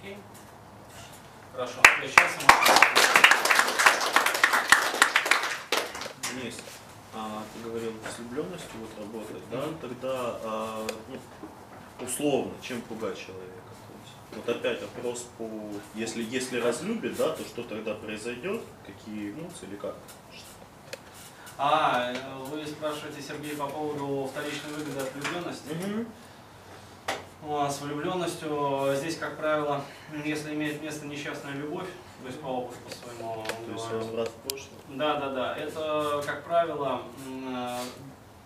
Окей? 0.00 0.16
Хорошо. 1.52 1.74
Сейчас. 2.02 2.30
Денис, 6.32 6.56
а, 7.14 7.42
ты 7.52 7.68
говорил, 7.68 7.92
с 8.08 8.18
влюбленностью 8.18 8.70
вот 8.80 8.98
работать, 8.98 9.42
да? 9.50 9.62
Тогда 9.80 10.40
а, 10.42 10.86
ну, 11.08 12.06
условно, 12.06 12.52
чем 12.62 12.80
пугать 12.82 13.18
человека? 13.18 13.50
Вот 14.32 14.48
опять 14.48 14.80
вопрос 14.80 15.26
по, 15.36 15.50
если, 15.94 16.22
если 16.22 16.60
разлюбит, 16.60 17.16
да, 17.16 17.30
то 17.30 17.42
что 17.42 17.64
тогда 17.64 17.94
произойдет, 17.94 18.62
какие 18.86 19.32
эмоции 19.32 19.66
или 19.68 19.76
как? 19.76 19.96
А, 21.58 22.14
вы 22.46 22.64
спрашиваете, 22.64 23.20
Сергей, 23.20 23.54
по 23.56 23.66
поводу 23.66 24.30
вторичной 24.30 24.72
выгоды 24.72 25.00
от 25.00 25.12
влюбленности? 25.12 25.64
А, 25.68 26.04
С 27.42 27.80
влюбленностью 27.80 28.94
здесь, 28.96 29.16
как 29.16 29.36
правило, 29.36 29.82
если 30.24 30.54
имеет 30.54 30.82
место 30.82 31.06
несчастная 31.06 31.54
любовь, 31.54 31.88
то 32.20 32.26
есть 32.26 32.40
по 32.40 32.60
по 32.60 32.90
своему 32.90 33.44
То 33.66 33.72
есть 33.72 33.92
возврат 33.92 34.28
в 34.28 34.48
прошлое? 34.48 34.80
Да, 34.90 35.16
да, 35.16 35.30
да. 35.30 35.56
Это, 35.56 36.22
как 36.26 36.44
правило, 36.44 37.02
э, 37.26 37.78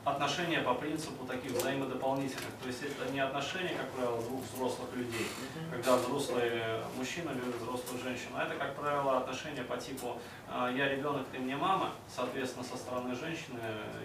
отношения 0.04 0.60
по 0.60 0.74
принципу 0.74 1.24
таких 1.24 1.52
взаимодополнительных. 1.52 2.52
То 2.62 2.68
есть 2.68 2.82
это 2.82 3.10
не 3.12 3.18
отношения, 3.18 3.74
как 3.76 3.90
правило, 3.90 4.22
двух 4.22 4.42
взрослых 4.52 4.94
людей, 4.94 5.26
когда 5.72 5.96
взрослый 5.96 6.52
мужчина 6.96 7.30
любит 7.30 7.56
взрослую 7.60 8.00
женщину. 8.00 8.36
А 8.36 8.44
это, 8.44 8.54
как 8.54 8.76
правило, 8.76 9.18
отношения 9.18 9.62
по 9.62 9.76
типу 9.76 10.18
э, 10.48 10.74
«я 10.76 10.88
ребенок, 10.88 11.26
ты 11.32 11.40
мне 11.40 11.56
мама», 11.56 11.90
соответственно, 12.14 12.64
со 12.64 12.76
стороны 12.76 13.14
женщины 13.16 13.60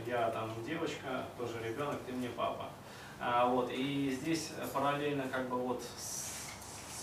«я 0.08 0.30
там 0.32 0.52
девочка, 0.66 1.26
тоже 1.38 1.54
ребенок, 1.64 1.98
ты 2.08 2.12
мне 2.12 2.30
папа». 2.30 2.66
А, 3.20 3.46
вот, 3.48 3.70
и 3.72 4.10
здесь 4.20 4.52
параллельно 4.74 5.28
как 5.28 5.50
бы 5.50 5.58
вот 5.58 5.84
с 5.98 6.30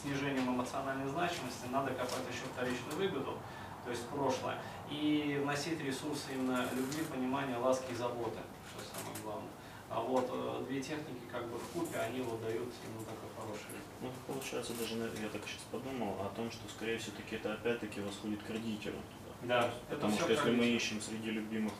снижением 0.00 0.48
эмоциональной 0.54 1.08
значимости 1.08 1.66
надо 1.70 1.90
копать 1.90 2.24
еще 2.30 2.46
вторичную 2.54 2.96
выгоду, 2.96 3.38
то 3.84 3.90
есть 3.90 4.06
прошлое, 4.08 4.58
и 4.90 5.38
вносить 5.42 5.80
ресурсы 5.80 6.32
именно 6.32 6.66
любви, 6.74 7.04
понимания, 7.12 7.56
ласки 7.56 7.92
и 7.92 7.94
заботы, 7.94 8.38
что 8.70 8.98
самое 8.98 9.16
главное. 9.22 9.50
А 9.88 10.00
вот 10.00 10.28
э, 10.32 10.64
две 10.68 10.80
техники 10.80 11.22
как 11.30 11.46
бы 11.48 11.58
в 11.58 11.68
купе, 11.68 11.98
они 11.98 12.20
вот 12.20 12.42
дают 12.42 12.72
ему 12.82 13.04
такой 13.04 13.30
хороший 13.36 13.68
результат. 13.70 13.86
Ну, 14.02 14.10
получается, 14.26 14.72
даже 14.74 14.96
я 14.96 15.28
так 15.28 15.42
сейчас 15.46 15.62
подумал 15.70 16.16
о 16.20 16.28
том, 16.34 16.50
что, 16.50 16.68
скорее 16.68 16.98
все-таки 16.98 17.36
это 17.36 17.52
опять-таки 17.52 18.00
восходит 18.00 18.42
к 18.42 18.50
родителям. 18.50 19.00
Да, 19.42 19.70
Потому 19.88 20.16
что 20.16 20.32
если 20.32 20.50
мы 20.50 20.66
ищем 20.66 21.00
среди 21.00 21.30
любимых 21.30 21.72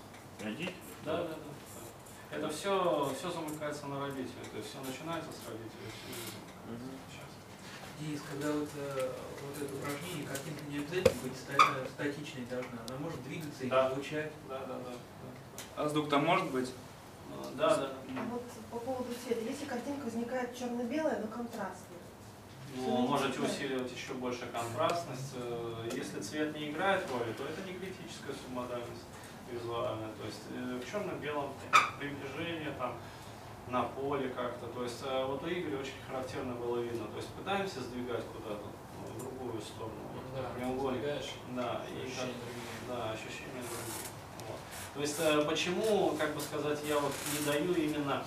родителей, 0.43 0.75
Да, 1.05 1.23
да, 1.23 1.29
да. 1.29 1.35
Это 2.31 2.49
все, 2.51 3.13
все 3.19 3.31
замыкается 3.31 3.87
на 3.87 4.01
родителей, 4.01 4.45
то 4.51 4.59
есть 4.59 4.71
все 4.71 4.79
начинается 4.81 5.31
с 5.33 5.47
родителей. 5.49 5.93
Мгм. 6.67 6.91
Сейчас. 7.09 7.31
Денис, 8.01 8.21
когда 8.31 8.53
вот, 8.53 8.69
э, 8.77 9.13
вот 9.43 9.63
это 9.63 9.75
упражнение, 9.75 10.27
картинка 10.27 10.65
не 10.69 10.79
обязательно 10.79 11.23
быть 11.23 11.37
ста- 11.37 11.87
статичной 11.95 12.45
должна, 12.47 12.79
она 12.89 12.99
может 12.99 13.23
двигаться 13.25 13.65
и 13.65 13.69
Да. 13.71 13.89
получать. 13.91 14.33
Да, 14.49 14.59
да, 14.61 14.75
да. 14.75 14.91
да, 14.93 15.83
А 15.85 15.89
звук 15.89 16.09
там 16.11 16.25
может 16.27 16.51
быть? 16.51 16.71
да. 17.57 17.69
Да, 17.69 17.77
да. 17.77 17.93
А 18.19 18.25
вот 18.31 18.43
по 18.71 18.79
поводу 18.81 19.09
цвета. 19.25 19.41
Если 19.43 19.65
картинка 19.67 20.05
возникает 20.05 20.57
черно-белая, 20.57 21.21
но 21.21 21.29
контрастная. 21.29 21.97
Ну, 22.77 22.99
можете 23.07 23.41
усиливать 23.41 23.91
еще 23.93 24.13
больше 24.15 24.47
контрастность. 24.53 25.33
Э, 25.37 25.89
Если 25.95 26.21
цвет 26.21 26.55
не 26.55 26.71
играет 26.71 27.09
роли, 27.11 27.33
то 27.33 27.45
это 27.45 27.63
не 27.67 27.73
критическая 27.79 28.35
субмодальность 28.35 29.05
визуальная. 29.51 30.13
То 30.21 30.25
есть 30.27 30.43
э, 30.55 30.81
в 30.83 30.91
черно-белом 30.91 31.53
приближение 31.99 32.73
там 32.79 32.95
на 33.69 33.83
поле 33.83 34.29
как-то. 34.31 34.67
То 34.67 34.83
есть 34.85 35.03
э, 35.05 35.25
вот 35.27 35.43
у 35.43 35.47
Игоря 35.49 35.79
очень 35.81 35.99
характерно 36.09 36.55
было 36.55 36.79
видно. 36.81 37.07
То 37.09 37.17
есть 37.17 37.29
пытаемся 37.31 37.81
сдвигать 37.81 38.25
куда-то 38.33 38.63
ну, 38.99 39.15
в 39.15 39.19
другую 39.19 39.61
сторону. 39.63 39.95
Вот, 40.15 40.23
Да, 40.43 40.49
прямоугольник. 40.59 41.01
сдвигаешь, 41.01 41.33
Да, 41.55 41.83
и 41.91 41.95
как, 42.01 42.07
ощущения 42.07 42.35
другие. 42.45 42.89
да, 42.89 43.11
ощущения 43.11 43.63
другие. 43.63 44.07
Вот. 44.49 44.59
То 44.95 45.01
есть 45.01 45.17
э, 45.21 45.45
почему, 45.49 46.17
как 46.19 46.35
бы 46.35 46.41
сказать, 46.41 46.79
я 46.89 46.99
вот 46.99 47.13
не 47.39 47.45
даю 47.47 47.73
именно, 47.75 48.23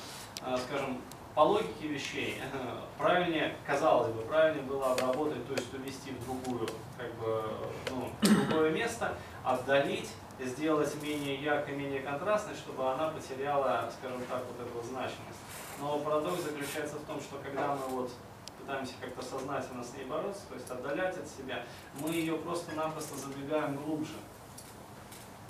э, 0.46 0.58
скажем, 0.58 1.02
по 1.36 1.42
логике 1.42 1.88
вещей, 1.88 2.42
правильнее, 2.98 3.56
казалось 3.66 4.12
бы, 4.12 4.22
правильнее 4.24 4.64
было 4.64 4.92
обработать, 4.92 5.48
то 5.48 5.54
есть 5.54 5.74
увести 5.74 6.12
в 6.12 6.26
другую, 6.26 6.68
как 6.98 7.14
бы, 7.16 7.44
ну, 7.92 8.10
в 8.22 8.48
другое 8.50 8.72
место, 8.72 9.14
отдалить, 9.46 10.10
сделать 10.46 11.02
менее 11.02 11.36
яркой, 11.36 11.76
менее 11.76 12.02
контрастной, 12.02 12.56
чтобы 12.56 12.92
она 12.92 13.10
потеряла, 13.10 13.92
скажем 13.98 14.22
так, 14.30 14.44
вот 14.46 14.68
эту 14.68 14.88
значимость. 14.88 15.40
Но 15.80 16.00
парадокс 16.00 16.42
заключается 16.42 16.96
в 16.98 17.04
том, 17.06 17.20
что 17.20 17.38
когда 17.44 17.76
мы 17.76 17.96
вот 17.96 18.12
пытаемся 18.60 18.94
как-то 19.02 19.24
сознательно 19.24 19.84
с 19.84 19.94
ней 19.94 20.06
бороться, 20.06 20.42
то 20.48 20.56
есть 20.56 20.70
отдалять 20.70 21.18
от 21.18 21.28
себя, 21.28 21.64
мы 22.00 22.10
ее 22.12 22.38
просто-напросто 22.38 23.18
задвигаем 23.18 23.76
глубже. 23.78 24.14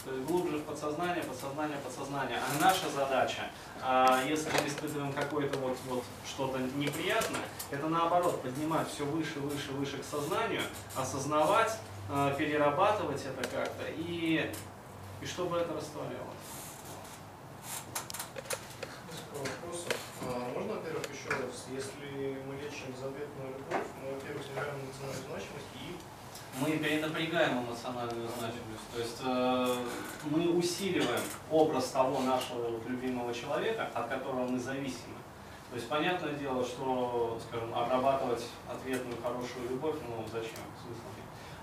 То 0.06 0.14
есть 0.14 0.26
глубже 0.28 0.58
в 0.58 0.64
подсознание, 0.64 1.24
подсознание, 1.24 1.78
подсознание. 1.84 2.38
А 2.40 2.64
наша 2.64 2.90
задача, 2.90 3.42
а, 3.82 4.24
если 4.24 4.50
мы 4.50 4.68
испытываем 4.68 5.12
какое-то 5.12 5.58
вот, 5.60 5.78
вот 5.90 6.04
что-то 6.26 6.60
неприятное, 6.78 7.42
это 7.70 7.88
наоборот, 7.90 8.42
поднимать 8.42 8.88
все 8.90 9.04
выше, 9.04 9.40
выше, 9.40 9.72
выше 9.74 9.98
к 9.98 10.06
сознанию, 10.06 10.62
осознавать, 10.96 11.78
а, 12.10 12.34
перерабатывать 12.34 13.24
это 13.26 13.48
как-то 13.50 13.84
и, 13.98 14.50
и 15.22 15.26
чтобы 15.26 15.58
это 15.58 15.74
растворялось. 15.74 16.48
Несколько 19.10 19.38
вопросов. 19.38 19.98
А, 20.22 20.52
Можно, 20.54 20.74
во-первых, 20.74 21.04
еще 21.14 21.30
раз, 21.30 21.68
если 21.72 22.38
мы 22.48 22.56
лечим 22.56 22.92
безответную 22.92 23.50
любовь, 23.58 23.88
мы, 24.02 24.14
во-первых, 24.14 24.44
снижаем 24.44 24.76
эмоциональную 24.80 25.26
значимость 25.28 25.72
и 25.76 25.96
мы 26.60 26.78
перенапрягаем 26.78 27.64
эмоциональную 27.64 28.28
значимость. 28.28 28.88
То 28.94 29.00
есть 29.00 29.18
э, 29.24 29.76
мы 30.30 30.58
усиливаем 30.58 31.22
образ 31.52 31.90
того 31.90 32.20
нашего 32.22 32.70
вот 32.70 32.88
любимого 32.88 33.34
человека, 33.34 33.90
от 33.94 34.08
которого 34.08 34.48
мы 34.48 34.60
зависимы. 34.60 35.16
То 35.70 35.76
есть 35.76 35.88
понятное 35.88 36.34
дело, 36.34 36.64
что, 36.64 37.40
скажем, 37.48 37.74
обрабатывать 37.74 38.44
ответную 38.68 39.16
хорошую 39.22 39.70
любовь, 39.70 39.96
ну 40.08 40.26
зачем, 40.32 40.66
смысла. 40.82 41.19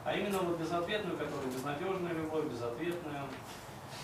А 0.06 0.12
именно 0.12 0.38
вот 0.38 0.56
безответную, 0.56 1.18
которая 1.18 1.48
безнадежная 1.48 2.12
любовь, 2.12 2.44
безответная. 2.44 3.22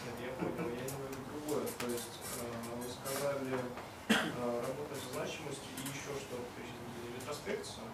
Нет, 0.05 0.15
я 0.21 0.33
понял, 0.35 0.69
я 0.69 0.83
не 0.83 0.97
говорю 0.99 1.15
другое. 1.31 1.65
То 1.79 1.87
есть 1.87 2.19
э, 2.41 2.77
вы 2.77 2.85
сказали 2.91 3.55
э, 4.09 4.63
работать 4.67 4.99
с 4.99 5.15
значимостью 5.15 5.71
и 5.79 5.83
еще 5.83 6.11
что-то. 6.19 6.43
Ретроспекцию. 7.15 7.85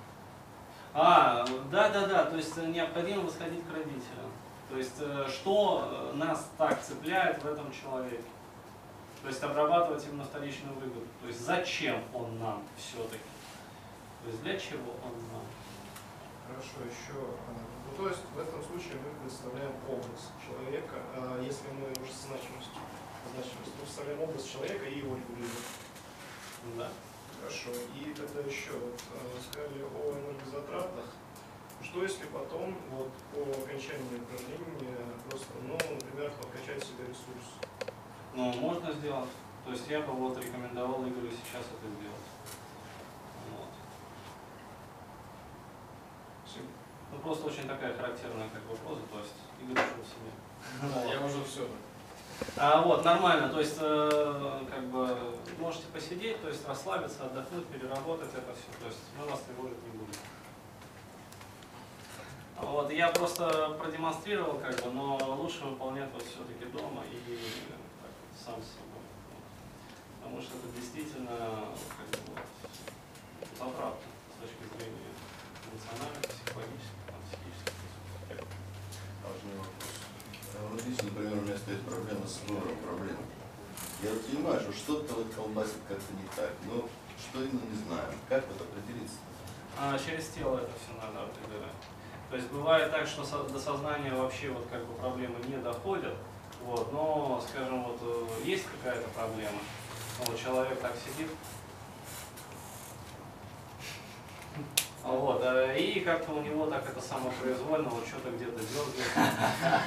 А, 0.95 1.45
да, 1.71 1.91
да, 1.91 2.07
да, 2.07 2.25
то 2.25 2.37
есть 2.37 2.57
необходимо 2.57 3.25
восходить 3.25 3.63
к 3.69 3.75
родителям. 3.75 4.33
То 4.71 4.79
есть 4.79 4.97
э, 5.01 5.27
что 5.29 6.11
нас 6.15 6.51
так 6.57 6.83
цепляет 6.83 7.43
в 7.43 7.47
этом 7.47 7.71
человеке? 7.71 8.25
То 9.21 9.29
есть 9.29 9.43
обрабатывать 9.43 10.07
именно 10.07 10.25
вторичную 10.25 10.75
выгоду. 10.77 11.07
То 11.21 11.29
есть 11.29 11.45
зачем 11.45 12.03
он 12.15 12.39
нам 12.39 12.63
все-таки? 12.79 13.21
То 14.25 14.31
есть 14.31 14.43
для 14.43 14.59
чего 14.59 14.93
он 15.05 15.13
нам? 15.31 15.43
Хорошо, 16.47 16.89
еще. 16.89 17.21
Ну, 17.89 18.05
то 18.05 18.09
есть 18.11 18.21
в 18.35 18.39
этом 18.39 18.63
случае 18.63 19.01
мы 19.01 19.11
представляем 19.23 19.73
образ 19.89 20.31
человека, 20.45 20.97
а 21.15 21.41
если 21.43 21.69
мы 21.73 21.89
уже 22.03 22.13
с 22.13 22.29
значимостью, 22.29 22.83
значимостью, 23.33 23.73
мы 23.75 23.81
представляем 23.83 24.21
образ 24.21 24.45
человека 24.45 24.85
и 24.85 24.99
его 24.99 25.17
регулируем. 25.17 25.65
Да. 26.77 26.91
Хорошо. 27.41 27.71
И 27.95 28.13
тогда 28.15 28.41
еще 28.41 28.73
вот 28.73 29.01
вы 29.33 29.41
сказали 29.41 29.83
о 29.83 30.13
энергозатратах. 30.13 31.07
Что 31.83 32.03
если 32.03 32.27
потом, 32.27 32.77
вот 32.91 33.11
по 33.33 33.41
окончании 33.63 34.19
упражнения, 34.19 34.99
просто, 35.31 35.47
ну, 35.63 35.75
например, 35.75 36.33
подкачать 36.33 36.83
себе 36.83 37.07
ресурс? 37.07 37.47
Ну, 38.35 38.53
можно 38.55 38.93
сделать. 38.93 39.31
То 39.65 39.71
есть 39.71 39.89
я 39.89 40.01
бы 40.01 40.13
вот 40.13 40.37
рекомендовал 40.39 41.03
Игорю 41.03 41.31
сейчас 41.31 41.63
это 41.63 41.89
сделать. 41.89 42.29
Вот. 43.57 43.73
Ну 47.13 47.19
просто 47.19 47.47
очень 47.47 47.69
такая 47.69 47.97
характерная 47.97 48.49
как 48.51 48.63
бы 48.63 48.77
поза, 48.77 49.03
то 49.13 49.19
есть 49.19 49.35
в 49.59 50.07
себе. 50.07 50.31
Да, 50.83 51.05
я 51.05 51.25
уже 51.25 51.45
все. 51.45 51.67
А, 52.57 52.83
вот, 52.83 53.05
нормально, 53.05 53.49
то 53.49 53.59
есть, 53.59 53.77
э, 53.81 54.63
как 54.71 54.85
бы, 54.87 55.19
можете 55.59 55.87
посидеть, 55.89 56.41
то 56.41 56.49
есть, 56.49 56.67
расслабиться, 56.69 57.25
отдохнуть, 57.25 57.67
переработать 57.67 58.31
это 58.33 58.55
все, 58.55 58.79
то 58.79 58.87
есть, 58.87 58.99
мы 59.19 59.27
вас 59.27 59.41
тревожить 59.41 59.83
не 59.83 59.91
будем. 59.99 60.15
Вот, 62.61 62.93
я 62.93 63.09
просто 63.09 63.71
продемонстрировал, 63.81 64.59
как 64.59 64.85
бы, 64.85 64.91
но 64.93 65.19
лучше 65.37 65.65
выполнять 65.65 66.11
вот 66.13 66.23
все-таки 66.23 66.65
дома 66.67 67.03
и 67.11 67.39
так, 68.01 68.11
сам 68.37 68.63
с 68.63 68.67
собой. 68.67 69.03
Вот. 69.31 69.43
Потому 70.23 70.41
что 70.41 70.59
это 70.59 70.69
действительно, 70.77 71.37
как 71.97 72.21
бы, 72.21 72.35
вот, 72.35 72.71
заправка 73.59 74.07
с 74.37 74.43
точки 74.43 74.77
зрения 74.77 75.11
эмоциональной, 75.73 76.23
психологической. 76.23 76.98
А 80.55 80.69
Вот 80.71 80.81
здесь, 80.81 81.03
например, 81.03 81.33
у 81.39 81.43
меня 81.43 81.57
стоит 81.57 81.83
проблема 81.83 82.27
с 82.27 82.41
выбором 82.47 82.77
проблем. 82.79 83.17
Я 84.03 84.11
вот 84.11 84.27
понимаю, 84.27 84.61
что 84.61 84.73
что-то 84.73 85.15
вот 85.15 85.35
колбасит 85.35 85.83
как-то 85.89 86.13
не 86.15 86.29
так, 86.35 86.53
но 86.67 86.89
что 87.19 87.43
именно 87.43 87.65
не 87.71 87.79
знаю. 87.87 88.09
Как 88.29 88.45
вот 88.49 88.61
определиться? 88.61 89.19
А 89.79 89.99
через 89.99 90.29
тело 90.29 90.59
это 90.59 90.73
все 90.79 90.95
надо 91.01 91.25
определять. 91.25 91.75
То 92.31 92.37
есть 92.37 92.49
бывает 92.51 92.91
так, 92.91 93.07
что 93.07 93.25
до 93.45 93.59
сознания 93.59 94.13
вообще 94.13 94.51
вот 94.51 94.67
как 94.71 94.85
бы 94.85 94.95
проблемы 94.95 95.37
не 95.47 95.57
доходят, 95.57 96.15
вот, 96.63 96.93
но, 96.93 97.43
скажем, 97.49 97.85
вот 97.85 97.99
э, 98.03 98.27
есть 98.45 98.65
какая-то 98.67 99.09
проблема, 99.11 99.59
ну, 100.19 100.25
вот 100.27 100.39
человек 100.39 100.79
так 100.81 100.93
сидит, 100.97 101.31
а 104.98 104.98
вот, 105.17 105.41
э, 105.43 105.79
и 105.79 106.01
как-то 106.01 106.33
у 106.33 106.43
него 106.43 106.67
так 106.67 106.87
это 106.87 107.01
самопроизвольно 107.01 107.89
вот 107.89 108.07
что-то 108.07 108.31
где-то 108.31 108.61
дергает. 108.61 109.83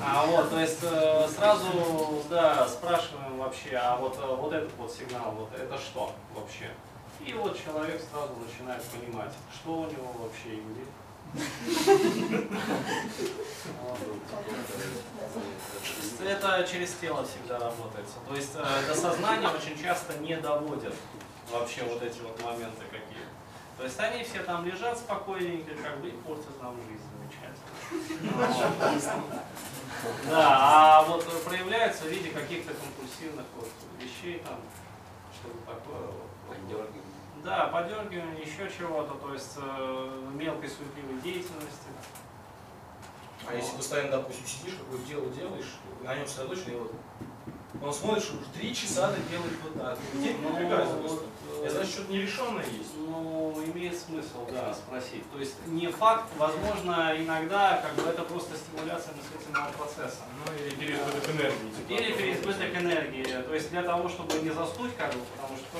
А 0.00 0.24
вот, 0.26 0.50
то 0.50 0.60
есть 0.60 0.78
э, 0.82 1.28
сразу, 1.28 2.22
да, 2.30 2.68
спрашиваем 2.68 3.38
вообще, 3.38 3.76
а 3.76 3.96
вот, 3.96 4.16
э, 4.16 4.36
вот 4.36 4.52
этот 4.52 4.72
вот 4.78 4.92
сигнал, 4.92 5.32
вот 5.32 5.50
это 5.52 5.76
что 5.76 6.12
вообще? 6.34 6.70
И 7.26 7.32
вот 7.32 7.58
человек 7.60 8.00
сразу 8.08 8.34
начинает 8.36 8.82
понимать, 8.84 9.32
что 9.52 9.72
у 9.72 9.86
него 9.86 10.12
вообще 10.18 10.50
и. 10.54 10.62
Это 16.24 16.66
через 16.70 16.94
тело 16.94 17.24
всегда 17.24 17.58
работается. 17.58 18.14
То 18.28 18.34
есть 18.34 18.54
до 18.54 18.94
сознания 18.94 19.48
очень 19.48 19.76
часто 19.82 20.16
не 20.18 20.36
доводят 20.36 20.94
вообще 21.50 21.82
вот 21.84 22.02
эти 22.02 22.20
вот 22.20 22.42
моменты. 22.42 22.84
То 23.78 23.84
есть 23.84 23.98
они 24.00 24.24
все 24.24 24.42
там 24.42 24.66
лежат 24.66 24.98
спокойненько, 24.98 25.70
как 25.80 26.00
бы 26.00 26.08
и 26.08 26.12
портят 26.12 26.60
нам 26.60 26.74
жизнь 26.88 27.00
замечательно. 27.14 28.68
Да, 30.28 30.98
а 30.98 31.02
вот 31.04 31.24
проявляется 31.44 32.04
в 32.04 32.08
виде 32.08 32.30
каких-то 32.30 32.74
компульсивных 32.74 33.46
вот 33.56 33.68
вещей 34.00 34.42
там, 34.44 34.58
что-то 35.32 35.58
такое. 35.74 36.08
Да, 37.44 37.68
подергивание, 37.68 38.42
еще 38.44 38.68
чего-то, 38.68 39.14
то 39.14 39.32
есть 39.32 39.54
э, 39.56 40.22
мелкой 40.34 40.68
суетливой 40.68 41.20
деятельности. 41.22 41.88
А 43.46 43.54
если 43.54 43.76
постоянно, 43.76 44.10
допустим, 44.10 44.44
сидишь, 44.46 44.74
какое-то 44.74 45.06
дело 45.06 45.30
делаешь, 45.30 45.78
на 46.02 46.16
нем 46.16 46.26
сосредоточен, 46.26 46.72
и 46.72 46.74
вот 46.74 46.92
он 47.80 47.92
смотрит, 47.92 48.24
что 48.24 48.34
уже 48.34 48.46
три 48.50 48.74
часа 48.74 49.12
ты 49.12 49.20
делаешь 49.30 49.54
вот 49.62 49.80
так. 49.80 49.98
Где 50.14 50.34
Ну, 50.42 51.22
э, 51.60 51.64
Я 51.64 51.70
значит, 51.70 51.92
что-то 51.92 52.12
нерешенное 52.12 52.64
есть. 52.64 52.94
Ну, 52.96 53.62
имеет 53.66 53.98
смысл, 53.98 54.46
да, 54.52 54.74
спросить. 54.74 55.30
То 55.32 55.38
есть 55.38 55.54
не 55.66 55.88
факт, 55.88 56.24
возможно, 56.36 57.14
иногда 57.16 57.82
как 57.82 57.94
бы 57.94 58.10
это 58.10 58.22
просто 58.22 58.56
стимуляция 58.56 59.14
мыслительного 59.14 59.72
процесса. 59.72 60.22
Ну, 60.46 60.52
или 60.52 60.74
переизбыток 60.74 61.28
энергии. 61.30 61.70
типа. 61.76 61.92
Или 61.92 62.12
переизбыток 62.12 62.76
энергии. 62.76 63.24
То 63.24 63.54
есть 63.54 63.70
для 63.70 63.82
того, 63.82 64.08
чтобы 64.08 64.34
не 64.38 64.50
заснуть, 64.50 64.96
как 64.96 65.12
бы, 65.14 65.20
потому 65.36 65.56
что 65.56 65.78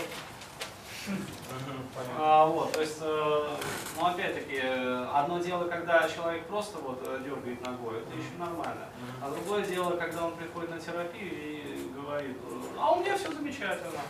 понятно. 1.95 2.15
А, 2.19 2.47
вот, 2.47 2.73
то 2.73 2.81
есть, 2.81 2.99
э, 3.01 3.57
ну 3.97 4.07
опять-таки, 4.07 4.61
одно 4.61 5.39
дело, 5.39 5.65
когда 5.65 6.09
человек 6.09 6.45
просто 6.47 6.79
вот 6.79 7.01
э, 7.07 7.21
дергает 7.25 7.65
ногой, 7.65 7.99
это 8.01 8.11
еще 8.15 8.37
нормально. 8.39 8.89
А 9.23 9.31
другое 9.31 9.65
дело, 9.65 9.97
когда 9.97 10.27
он 10.27 10.37
приходит 10.37 10.71
на 10.71 10.79
терапию 10.79 11.33
и 11.33 11.91
говорит, 11.95 12.37
а 12.79 12.93
у 12.93 13.01
меня 13.01 13.17
все 13.17 13.33
замечательно. 13.33 14.01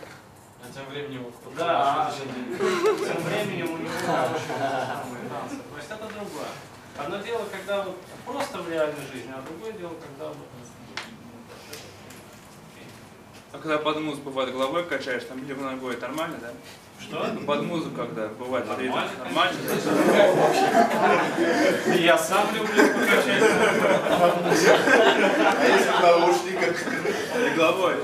А 0.61 0.73
тем 0.73 0.85
временем 0.89 1.23
вот 1.23 1.55
Да, 1.55 2.11
конец 2.11 2.59
тем 2.59 3.23
временем 3.23 3.73
у 3.73 3.77
него 3.77 3.89
танцы. 4.05 5.55
То 5.57 5.77
есть 5.77 5.89
это 5.89 6.13
другое. 6.13 6.49
Одно 6.97 7.17
дело, 7.19 7.45
когда 7.51 7.83
вот 7.83 7.97
просто 8.25 8.57
в 8.59 8.69
реальной 8.69 9.05
жизни, 9.11 9.31
а 9.33 9.41
другое 9.41 9.71
дело, 9.73 9.93
когда 10.01 10.27
вот... 10.27 10.37
А 13.51 13.57
когда 13.57 13.77
под 13.79 13.99
музыку 14.01 14.29
бывает 14.29 14.51
головой 14.51 14.85
качаешь, 14.85 15.23
там 15.23 15.43
либо 15.47 15.61
ногой, 15.63 15.97
нормально, 15.97 16.37
да? 16.39 16.51
Что? 17.01 17.25
Ну, 17.33 17.45
Под 17.45 17.63
музыку, 17.63 17.95
когда 17.95 18.27
бывает 18.27 18.67
Нормально, 18.67 19.11
нормально? 19.17 19.57
Я 21.97 22.17
сам 22.17 22.53
люблю 22.53 22.87
покачать. 22.93 23.43
А 25.41 25.65
если 25.65 25.89
в 25.89 26.01
наушниках? 26.01 26.75
Головой. 27.55 27.95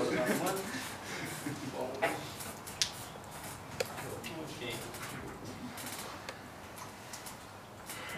Окей. 4.59 4.75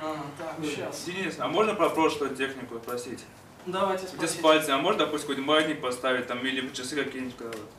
А, 0.01 0.07
так, 0.38 0.55
сейчас. 0.61 1.03
Денис, 1.05 1.36
а 1.39 1.47
можно 1.47 1.74
про 1.76 1.89
прошлую 1.89 2.36
технику 2.36 2.78
спросить? 2.78 3.24
Давайте 3.65 4.07
Где 4.15 4.28
с 4.28 4.36
пальцем, 4.36 4.76
а 4.76 4.78
можно, 4.78 5.05
допустим, 5.05 5.28
какой-нибудь 5.30 5.47
маятник 5.47 5.82
поставить, 5.82 6.28
там, 6.28 6.39
или 6.45 6.70
часы 6.74 6.95
какие-нибудь, 6.95 7.36
вот, 7.39 7.70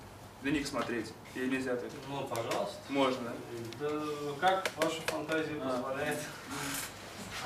на 0.42 0.48
них 0.48 0.66
смотреть? 0.66 1.12
Или 1.34 1.46
нельзя 1.56 1.76
так? 1.76 1.90
Ну, 2.08 2.24
пожалуйста. 2.26 2.76
Можно, 2.88 3.32
да? 3.80 3.88
Да 3.88 4.32
как 4.40 4.70
ваша 4.76 5.00
фантазия 5.06 5.56
А. 5.62 5.70
позволяет. 5.70 6.18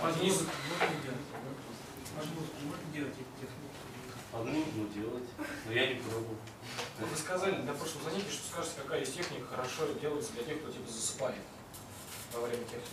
А 0.03 0.13
Денис, 0.13 0.43
Возможно, 2.17 2.53
можно 2.65 2.93
делать 2.93 3.15
эти 3.15 3.41
техники? 3.41 3.73
Одну, 4.33 4.65
ну, 4.77 4.87
делать. 4.89 5.29
Но 5.67 5.73
я 5.73 5.87
не 5.95 6.01
пробовал. 6.01 6.37
Вот 6.99 7.09
вы 7.09 7.17
сказали 7.17 7.55
на 7.63 7.73
прошлом 7.73 8.03
занятии, 8.05 8.31
что 8.31 8.53
скажете, 8.53 8.75
какая 8.83 9.01
из 9.01 9.11
техник 9.11 9.49
хорошо 9.49 9.87
делается 10.01 10.33
для 10.33 10.43
тех, 10.45 10.61
кто 10.61 10.71
типа 10.71 10.91
засыпает 10.91 11.37
во 12.35 12.47
время 12.47 12.65
техники. 12.65 12.89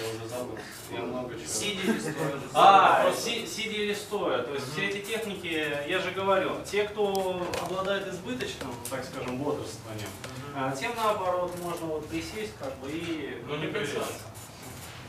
Я 0.00 0.16
уже 0.16 0.28
забыл. 0.28 0.58
Я 0.92 1.00
много 1.02 1.34
чего. 1.34 1.46
Сидя 1.46 1.82
или 1.82 1.98
стоя? 2.00 2.40
А, 2.54 3.12
си- 3.12 3.46
сидя 3.46 3.70
или 3.76 3.94
стоя. 3.94 4.42
То 4.42 4.52
есть 4.54 4.72
все 4.72 4.88
эти 4.88 5.06
техники, 5.06 5.78
я 5.88 5.98
же 6.00 6.10
говорю, 6.10 6.56
те, 6.64 6.84
кто 6.84 7.46
обладает 7.62 8.08
избыточным, 8.08 8.74
так 8.90 9.04
скажем, 9.04 9.38
бодрствованием, 9.38 10.08
а, 10.56 10.74
тем 10.74 10.92
наоборот 10.96 11.52
можно 11.62 11.86
вот 11.86 12.08
присесть 12.08 12.52
как 12.58 12.74
бы 12.78 12.90
и 12.90 13.42
Ну, 13.46 13.56
не 13.56 13.68
прикасаться. 13.68 14.24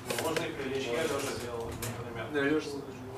Ну, 0.07 0.29
Можно 0.29 0.43
и 0.45 0.51
прилечь, 0.51 0.85
я 0.85 1.01
лежа 1.03 1.17
делал, 1.43 1.65
например. 1.97 2.27
Да, 2.31 2.41
Леша, 2.41 2.69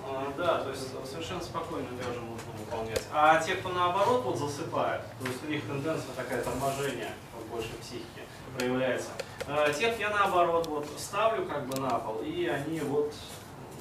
А, 0.10 0.34
Да, 0.38 0.64
то 0.64 0.70
есть 0.70 0.88
совершенно 1.12 1.42
спокойно 1.42 1.86
лежа 1.98 2.22
можно 2.22 2.52
выполнять. 2.58 3.02
А 3.12 3.44
те, 3.44 3.56
кто 3.56 3.70
наоборот 3.70 4.24
вот 4.24 4.38
засыпает, 4.38 5.02
то 5.20 5.28
есть 5.28 5.44
у 5.44 5.48
них 5.48 5.62
тенденция 5.66 6.14
такая 6.16 6.42
торможение 6.42 7.12
вот, 7.36 7.46
больше 7.48 7.74
психики 7.82 8.22
проявляется. 8.58 9.10
А, 9.50 9.72
Тех 9.72 9.98
я 9.98 10.10
наоборот 10.10 10.68
вот 10.68 10.88
ставлю 10.98 11.46
как 11.46 11.66
бы 11.68 11.80
на 11.80 12.00
пол, 12.00 12.22
и 12.22 12.46
они 12.48 12.82
вот 12.82 13.14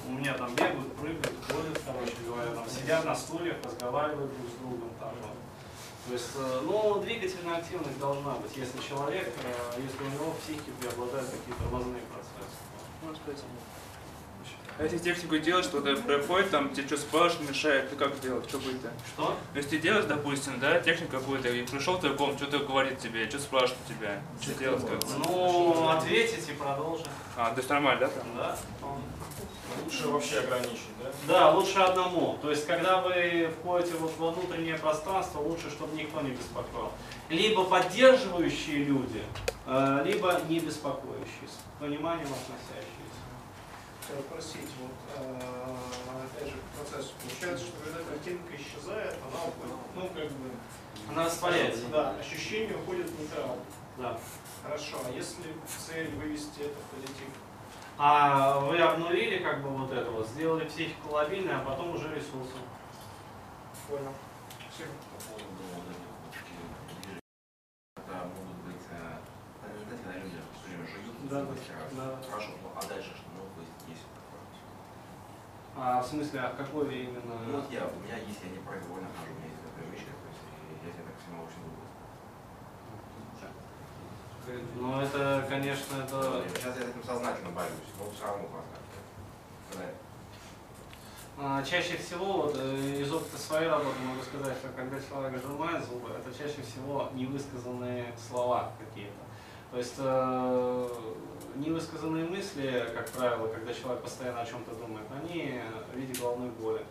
у 0.07 0.11
меня 0.13 0.33
там 0.33 0.55
бегают, 0.55 0.95
прыгают, 0.95 1.35
ходят, 1.45 1.81
короче 1.85 2.15
говоря, 2.25 2.51
там 2.51 2.69
сидят 2.69 3.03
на 3.03 3.13
стульях, 3.13 3.57
разговаривают 3.65 4.31
друг 4.31 4.49
с 4.49 4.55
другом. 4.61 4.89
Там, 4.97 5.09
вот. 5.21 5.35
То 6.07 6.13
есть, 6.13 6.29
э, 6.37 6.61
ну, 6.63 7.01
двигательная 7.01 7.57
активность 7.57 7.99
должна 7.99 8.31
быть, 8.35 8.55
если 8.55 8.79
человек, 8.79 9.27
э, 9.27 9.81
если 9.81 10.03
у 10.03 10.09
него 10.09 10.31
в 10.31 10.39
психике 10.39 10.71
преобладают 10.79 11.29
какие-то 11.29 11.61
тормозные 11.63 12.01
процессы. 12.07 12.63
А 14.79 14.83
если 14.83 14.99
технику 14.99 15.39
делаешь, 15.39 15.65
что-то 15.65 15.95
проходит, 15.95 16.51
там 16.51 16.69
тебе 16.69 16.85
что 16.85 16.97
спрашивают, 16.97 17.49
мешает, 17.49 17.89
ты 17.89 17.95
как 17.95 18.19
делать, 18.19 18.47
что 18.47 18.59
будет-то? 18.59 18.91
Что? 19.07 19.35
Ну, 19.53 19.57
если 19.57 19.71
ты 19.71 19.79
делаешь, 19.79 20.05
допустим, 20.05 20.59
да, 20.59 20.79
технику 20.79 21.13
какую-то, 21.13 21.49
и 21.49 21.65
пришел 21.65 21.95
в 21.95 21.99
твою 21.99 22.15
комнату, 22.15 22.43
что-то 22.43 22.59
говорит 22.63 22.99
тебе, 22.99 23.27
что 23.27 23.39
спрашивает 23.39 23.79
тебя, 23.87 24.21
что 24.39 24.53
делать, 24.53 24.85
как 24.87 24.99
Ну, 25.25 25.89
ответить 25.89 26.47
и 26.49 26.51
продолжить. 26.53 27.07
А, 27.35 27.49
то 27.49 27.57
есть 27.57 27.69
нормально, 27.69 28.01
да? 28.01 28.07
там? 28.07 28.27
Да. 28.35 28.57
Лучше 29.83 30.07
вообще 30.09 30.39
ограничить, 30.39 30.89
да? 31.01 31.11
Да, 31.27 31.51
лучше 31.51 31.79
одному. 31.79 32.37
То 32.41 32.51
есть, 32.51 32.67
когда 32.67 33.01
вы 33.01 33.51
входите 33.59 33.95
вот 33.97 34.11
во 34.17 34.31
внутреннее 34.31 34.77
пространство, 34.77 35.39
лучше, 35.39 35.71
чтобы 35.71 35.95
никто 35.95 36.21
не 36.21 36.31
беспокоил. 36.31 36.91
Либо 37.29 37.63
поддерживающие 37.63 38.83
люди, 38.83 39.23
э, 39.65 40.03
либо 40.05 40.39
не 40.49 40.59
беспокоящиеся, 40.59 41.57
к 41.77 41.79
пониманию 41.79 42.27
относящиеся. 42.27 43.06
Хотел 44.07 44.23
спросить, 44.23 44.69
вот, 44.79 44.91
э, 45.17 45.39
опять 46.23 46.47
же, 46.47 46.55
к 46.55 46.79
процессу. 46.79 47.13
Получается, 47.21 47.65
что 47.65 47.75
когда 47.83 47.99
картинка 48.09 48.55
исчезает, 48.55 49.15
она 49.27 49.43
уходит, 49.43 49.75
ну, 49.95 50.01
как 50.07 50.31
бы... 50.31 50.51
Она 51.09 51.25
растворяется. 51.25 51.87
Да, 51.91 52.11
ощущение 52.17 52.77
уходит 52.77 53.09
в 53.09 53.19
нейтрал. 53.19 53.57
Да. 53.97 54.17
Хорошо, 54.63 54.97
а 55.05 55.11
если 55.11 55.53
цель 55.85 56.09
вывести 56.15 56.61
это 56.61 56.75
в 56.75 56.95
позитив? 56.95 57.29
А 57.97 58.59
вы 58.59 58.77
обнулили 58.79 59.39
как 59.43 59.61
бы 59.63 59.69
вот 59.69 59.91
это 59.91 60.09
вот, 60.11 60.27
сделали 60.27 60.65
психику 60.67 61.09
лобильной, 61.13 61.55
а 61.55 61.65
потом 61.65 61.95
уже 61.95 62.07
ресурсы. 62.13 62.55
Понял. 63.89 64.13
Спасибо. 64.69 64.91
По 65.17 65.23
поводу 65.25 65.63
вот 65.73 65.83
этих 65.89 66.07
вот 66.07 66.31
таких 66.31 67.19
это 67.97 68.25
могут 68.27 68.57
быть, 68.67 68.85
э, 68.91 69.17
знаете, 69.59 69.85
когда 69.89 70.19
люди 70.19 70.37
все 70.53 70.67
время 70.69 70.85
жуют, 70.87 71.29
Да, 71.29 71.39
зубы 71.41 71.57
стирают. 71.57 71.95
да. 71.95 72.29
Хорошо, 72.29 72.49
ну 72.61 72.69
а 72.75 72.81
дальше 72.87 73.09
что? 73.15 73.25
Ну, 73.33 73.41
то 73.55 73.61
есть 73.61 73.73
есть 73.87 74.05
такое. 74.13 74.41
А 75.77 76.01
в 76.01 76.07
смысле, 76.27 76.41
а 76.41 76.55
какой 76.55 76.95
именно? 76.95 77.35
Ну 77.47 77.55
вот 77.55 77.71
я, 77.71 77.87
у 77.87 77.99
меня 78.03 78.17
есть, 78.17 78.39
я 78.43 78.49
непроизвольно 78.51 79.07
хожу, 79.15 79.31
у 79.31 79.39
меня 79.39 79.47
есть 79.47 79.63
привычка, 79.75 80.11
то 80.11 80.27
есть 80.27 80.43
я 80.83 80.91
себя 80.91 81.03
так 81.07 81.15
всегда 81.15 81.39
очень 81.47 81.63
люблю. 81.63 81.87
Ну 84.75 85.01
это, 85.01 85.45
конечно, 85.49 86.03
это... 86.03 86.43
Сейчас 86.53 86.75
я 86.77 86.83
этим 86.83 87.03
сознательно 87.03 87.51
борюсь, 87.51 87.91
но 87.97 88.11
все 88.11 88.25
равно. 88.25 88.47
Когда 89.71 89.85
А, 91.39 91.63
Чаще 91.63 91.97
всего, 91.97 92.43
вот, 92.43 92.55
э, 92.57 93.01
из 93.01 93.11
опыта 93.11 93.37
своей 93.37 93.69
работы 93.69 93.99
могу 94.03 94.23
сказать, 94.23 94.57
что 94.57 94.69
когда 94.69 94.97
человек 94.99 95.41
сжимает 95.41 95.85
зубы, 95.85 96.09
это 96.09 96.35
чаще 96.35 96.61
всего 96.61 97.09
невысказанные 97.13 98.13
слова 98.17 98.71
какие-то. 98.79 99.23
То 99.71 99.77
есть 99.77 99.95
э, 99.97 100.89
невысказанные 101.55 102.25
мысли, 102.25 102.89
как 102.95 103.09
правило, 103.09 103.47
когда 103.47 103.73
человек 103.73 104.01
постоянно 104.01 104.41
о 104.41 104.45
чем-то 104.45 104.73
думает, 104.75 105.05
они 105.21 105.61
в 105.93 105.97
виде 105.97 106.19
головной 106.19 106.49
боли. 106.51 106.83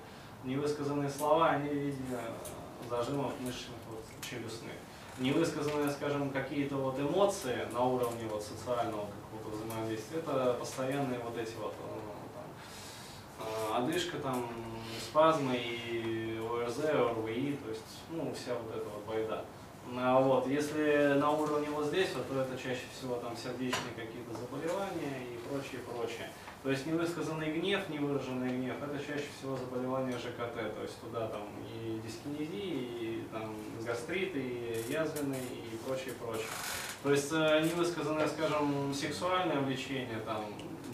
Невысказанные 0.45 1.09
слова, 1.09 1.51
они 1.51 1.69
в 1.69 1.73
виде 1.73 2.03
э, 2.11 2.89
зажимов 2.91 3.33
мышечных 3.41 3.79
вот, 3.91 4.05
челюстных. 4.23 4.73
Невысказанные, 5.19 5.91
скажем, 5.91 6.31
какие-то 6.31 6.77
вот 6.77 6.99
эмоции 7.01 7.67
на 7.73 7.83
уровне 7.83 8.29
вот 8.31 8.43
социального 8.43 9.07
какого-то 9.07 9.65
взаимодействия, 9.65 10.19
это 10.19 10.55
постоянные 10.61 11.19
вот 11.21 11.39
эти 11.39 11.55
вот 11.55 11.73
э, 11.73 11.97
там, 12.35 12.45
а, 13.41 13.79
одышка, 13.79 14.19
там, 14.19 14.47
спазмы 15.03 15.57
и 15.57 16.39
ОРЗ, 16.39 16.81
ОРВИ, 16.85 17.59
то 17.65 17.71
есть, 17.71 17.83
ну, 18.11 18.35
вся 18.35 18.55
вот 18.55 18.77
эта 18.77 18.89
вот 18.91 19.05
байда. 19.07 19.45
А 19.95 20.21
вот, 20.21 20.49
если 20.49 21.15
на 21.19 21.31
уровне 21.31 21.69
вот 21.71 21.87
здесь, 21.87 22.09
вот, 22.15 22.29
то 22.29 22.41
это 22.41 22.57
чаще 22.61 22.83
всего 22.93 23.17
там 23.17 23.37
сердечные 23.37 23.95
какие-то 23.95 24.33
заболевания 24.33 25.23
и 25.31 25.39
прочее, 25.49 25.81
прочее. 25.87 26.31
То 26.63 26.71
есть 26.71 26.85
невысказанный 26.87 27.53
гнев, 27.53 27.89
невыраженный 27.89 28.49
гнев, 28.49 28.75
это 28.83 28.99
чаще 28.99 29.27
всего 29.39 29.57
заболевания 29.57 30.19
ЖКТ, 30.19 30.75
то 30.75 30.83
есть 30.83 31.01
туда 31.01 31.29
там 31.29 31.43
и 31.63 32.01
дискинезии, 32.05 32.89
и 33.01 33.25
там 33.31 33.55
гастрит, 33.85 34.35
и 34.35 34.85
язвенный, 34.89 35.39
и 35.39 35.77
прочее, 35.87 36.15
прочее. 36.15 36.49
То 37.05 37.13
есть 37.13 37.31
э, 37.33 37.63
невысказанное, 37.63 38.27
скажем, 38.27 38.93
сексуальное 38.93 39.61
влечение, 39.61 40.19
там, 40.27 40.47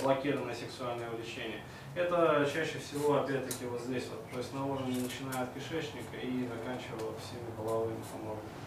блокированное 0.03 0.55
сексуальное 0.55 1.09
влечение, 1.09 1.63
это 1.95 2.47
чаще 2.53 2.79
всего, 2.79 3.17
опять-таки, 3.17 3.65
вот 3.65 3.81
здесь 3.81 4.05
вот, 4.11 4.31
то 4.31 4.39
есть 4.39 4.53
на 4.53 4.67
уровне 4.67 4.97
начиная 5.01 5.45
от 5.45 5.55
кишечника 5.55 6.17
и 6.23 6.47
заканчивая 6.47 7.17
всеми 7.17 7.51
половыми 7.57 8.03
органами. 8.13 8.62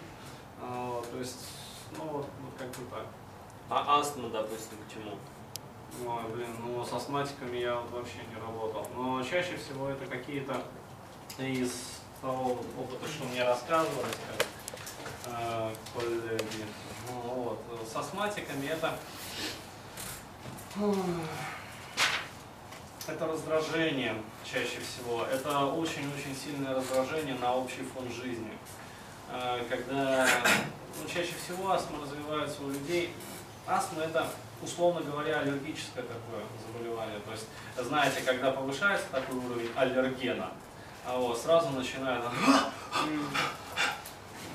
А, 0.68 1.01
то 1.11 1.18
есть, 1.18 1.45
ну 1.97 2.03
вот, 2.05 2.26
вот 2.41 2.53
как 2.57 2.68
бы 2.70 2.89
так. 2.89 3.05
А 3.70 3.99
астма, 3.99 4.30
допустим, 4.30 4.78
к 4.88 4.93
чему? 4.93 5.18
Ой, 6.07 6.24
блин, 6.34 6.49
ну 6.63 6.84
с 6.84 6.91
астматиками 6.91 7.57
я 7.57 7.76
вот 7.76 7.91
вообще 7.91 8.20
не 8.30 8.39
работал. 8.41 8.88
Но 8.95 9.24
чаще 9.24 9.57
всего 9.57 9.89
это 9.89 10.05
какие-то 10.05 10.61
из 11.38 12.01
того 12.22 12.59
опыта, 12.78 13.07
что 13.07 13.26
мне 13.26 13.43
рассказывали, 13.43 14.07
скажем, 14.11 14.51
э, 15.26 15.74
коллеги. 15.93 16.66
Ну, 17.07 17.34
вот. 17.34 17.59
С 17.91 17.95
астматиками 17.95 18.68
это 18.68 18.97
это 23.07 23.28
раздражение 23.28 24.16
чаще 24.43 24.80
всего. 24.80 25.24
Это 25.24 25.66
очень-очень 25.66 26.36
сильное 26.36 26.76
раздражение 26.76 27.36
на 27.36 27.55
общий 27.55 27.84
фон 27.84 28.11
жизни. 28.11 28.51
Э, 29.32 29.63
Когда 29.69 30.28
ну, 31.01 31.09
чаще 31.09 31.34
всего 31.43 31.71
астма 31.71 31.99
развивается 32.01 32.63
у 32.63 32.69
людей. 32.69 33.13
Астма 33.67 34.03
это, 34.03 34.28
условно 34.61 35.01
говоря, 35.01 35.39
аллергическое 35.39 36.03
такое 36.03 36.43
заболевание. 36.65 37.19
То 37.19 37.32
есть, 37.32 37.47
знаете, 37.78 38.21
когда 38.21 38.51
повышается 38.51 39.07
такой 39.11 39.36
уровень 39.38 39.71
аллергена, 39.76 40.51
а 41.05 41.17
вот, 41.17 41.38
сразу 41.38 41.69
начинает 41.69 42.23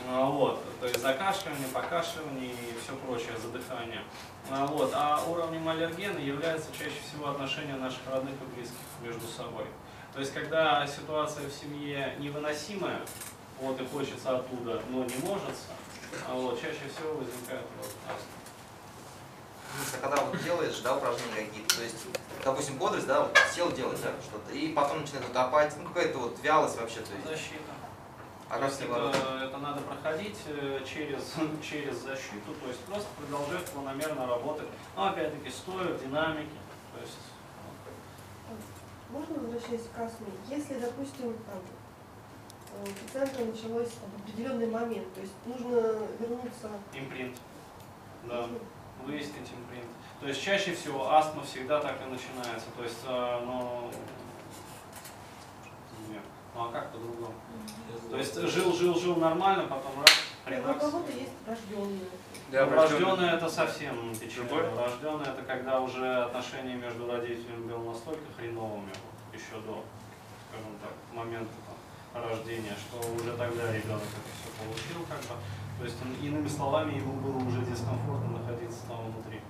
а, 0.09 0.25
вот, 0.27 0.65
то 0.81 0.87
есть 0.87 1.01
закашливание, 1.01 1.69
покашливание 1.69 2.53
и 2.53 2.75
все 2.83 2.95
прочее, 2.97 3.33
задыхание. 3.43 4.03
А, 4.51 4.67
вот, 4.67 4.93
а 4.95 5.23
уровнем 5.29 5.69
аллергена 5.69 6.19
является 6.19 6.73
чаще 6.73 6.97
всего 7.09 7.31
отношения 7.31 7.75
наших 7.77 8.01
родных 8.11 8.35
и 8.35 8.55
близких 8.55 8.77
между 9.03 9.27
собой. 9.27 9.67
То 10.15 10.21
есть, 10.21 10.33
когда 10.33 10.87
ситуация 10.87 11.49
в 11.49 11.53
семье 11.53 12.17
невыносимая, 12.19 13.01
вот, 13.61 13.81
и 13.81 13.87
хочется 13.87 14.37
оттуда, 14.37 14.83
но 14.91 15.05
не 15.05 15.17
может, 15.23 15.55
а 16.29 16.35
вот, 16.35 16.61
чаще 16.61 16.89
всего 16.95 17.15
возникает 17.15 17.67
вот, 17.79 17.91
астма. 18.07 18.41
А 19.73 20.01
когда 20.01 20.25
вот 20.25 20.43
делаешь, 20.43 20.81
да, 20.83 20.97
упражнения 20.97 21.47
какие-то, 21.47 21.77
то 21.77 21.83
есть, 21.83 21.97
допустим, 22.45 22.79
бодрость, 22.79 23.07
да, 23.07 23.23
вот 23.23 23.39
сел 23.55 23.71
делать, 23.71 24.01
да, 24.03 24.11
что-то, 24.23 24.53
и 24.53 24.73
потом 24.73 25.03
начинает 25.03 25.29
утопать, 25.29 25.75
ну, 25.79 25.89
какая-то 25.89 26.19
вот 26.19 26.39
вялость 26.43 26.81
вообще, 26.81 27.01
то 27.01 27.15
есть. 27.15 27.27
Защита. 27.27 27.71
А 28.51 28.59
То 28.59 28.65
есть 28.65 28.81
это, 28.81 29.45
это 29.45 29.59
надо 29.59 29.81
проходить 29.83 30.37
э, 30.49 30.81
через, 30.85 31.35
через 31.63 31.99
защиту, 31.99 32.53
то 32.61 32.67
есть 32.67 32.81
просто 32.81 33.07
продолжать 33.17 33.65
планомерно 33.67 34.27
работать. 34.27 34.67
Но 34.97 35.07
опять-таки 35.07 35.51
стоя 35.51 35.95
в 35.95 36.03
динамике. 36.03 36.59
То 36.93 37.01
есть, 37.01 37.19
Можно 39.11 39.39
возвращаясь 39.39 39.87
к 39.95 39.99
астме? 40.01 40.27
Если, 40.49 40.81
допустим, 40.81 41.35
там, 41.47 41.63
у 42.83 43.07
пациента 43.07 43.45
началось 43.45 43.89
в 43.91 44.23
определенный 44.23 44.67
момент, 44.67 45.13
то 45.15 45.21
есть 45.21 45.33
нужно 45.47 45.81
вернуться... 46.19 46.71
импринт. 46.95 47.37
Да. 48.25 48.47
Выяснить 49.05 49.51
импринт. 49.51 49.91
То 50.21 50.29
есть 50.29 50.43
чаще 50.43 50.75
всего 50.75 51.11
астма 51.11 51.43
всегда 51.43 51.81
так 51.81 51.97
и 52.03 52.11
начинается. 52.11 52.67
То 52.77 52.83
есть, 52.83 52.99
э, 53.07 53.41
ну, 53.45 53.91
Ну 56.55 56.65
а 56.65 56.73
как 56.73 56.91
по-другому? 56.93 57.33
То 58.11 58.17
есть 58.17 58.35
жил, 58.35 58.73
жил, 58.75 58.95
жил 58.99 59.17
нормально, 59.17 59.65
потом 59.65 59.93
раз, 60.01 60.11
Ну, 60.47 60.53
У 60.53 60.63
хренакс. 60.63 60.81
кого-то 60.81 61.13
есть 61.13 61.31
рожденные. 61.47 62.01
Да, 62.51 63.35
это 63.37 63.49
совсем 63.49 64.15
печально. 64.15 64.49
Другой? 64.49 64.85
Рожденный 64.85 65.29
это 65.29 65.43
когда 65.43 65.81
уже 65.81 66.25
отношения 66.25 66.75
между 66.75 67.11
родителями 67.11 67.63
были 67.63 67.87
настолько 67.87 68.25
хреновыми, 68.37 68.91
еще 69.33 69.61
до, 69.65 69.85
скажем 70.49 70.77
так, 70.83 70.93
момента 71.13 71.53
рождения, 72.15 72.75
что 72.77 72.99
уже 73.15 73.33
тогда 73.37 73.73
ребенок 73.73 74.03
это 74.03 74.31
все 74.35 74.51
получил, 74.59 75.07
как 75.09 75.21
бы. 75.21 75.35
То 75.79 75.85
есть, 75.85 75.97
он- 76.03 76.17
иными 76.27 76.49
словами, 76.49 76.95
ему 76.99 77.15
было 77.21 77.37
уже 77.39 77.63
дискомфортно 77.63 78.39
находиться 78.39 78.81
там 78.89 79.11
внутри. 79.11 79.41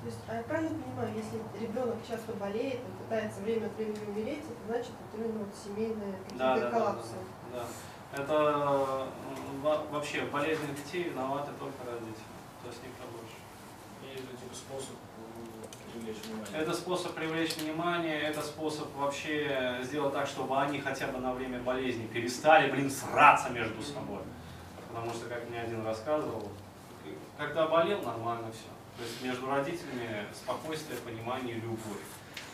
То 0.00 0.06
есть, 0.06 0.18
а 0.28 0.34
я 0.36 0.42
правильно 0.42 0.74
понимаю, 0.82 1.12
если 1.14 1.38
ребенок 1.60 1.96
часто 2.08 2.32
болеет, 2.32 2.80
он 2.86 2.92
пытается 3.04 3.40
время 3.42 3.66
от 3.66 3.76
времени 3.76 4.04
умереть, 4.08 4.44
это 4.48 4.62
значит, 4.66 4.92
это 4.96 5.22
именно 5.22 5.44
вот 5.44 5.54
семейные 5.54 6.12
Да, 6.12 6.18
какие-то 6.24 6.38
да, 6.38 6.54
да, 6.56 6.60
да, 6.60 6.70
коллапсы. 6.70 7.16
да. 7.52 7.64
Это 8.12 9.06
вообще 9.92 10.24
болезни 10.24 10.74
детей 10.74 11.04
виноваты 11.04 11.52
только 11.60 11.78
родители, 11.86 12.34
то 12.62 12.68
есть 12.68 12.82
никто 12.82 13.04
больше. 13.12 13.36
И 14.02 14.14
это 14.18 14.34
типа 14.34 14.54
способ 14.54 14.96
привлечь 16.00 16.22
внимание. 16.24 16.58
Это 16.58 16.74
способ 16.74 17.14
привлечь 17.14 17.56
внимание, 17.56 18.20
это 18.22 18.42
способ 18.42 18.94
вообще 18.96 19.80
сделать 19.82 20.12
так, 20.12 20.26
чтобы 20.26 20.60
они 20.60 20.80
хотя 20.80 21.06
бы 21.08 21.18
на 21.18 21.32
время 21.32 21.60
болезни 21.60 22.06
перестали, 22.06 22.70
блин, 22.70 22.90
сраться 22.90 23.50
между 23.50 23.82
собой. 23.82 24.22
Потому 24.88 25.12
что, 25.12 25.28
как 25.28 25.48
мне 25.48 25.60
один 25.60 25.84
рассказывал, 25.84 26.50
когда 27.36 27.68
болел, 27.68 28.02
нормально 28.02 28.50
все. 28.52 28.68
То 28.96 29.04
есть 29.04 29.22
между 29.22 29.46
родителями 29.46 30.26
спокойствие, 30.34 30.98
понимание, 31.00 31.54
любовь. 31.54 32.02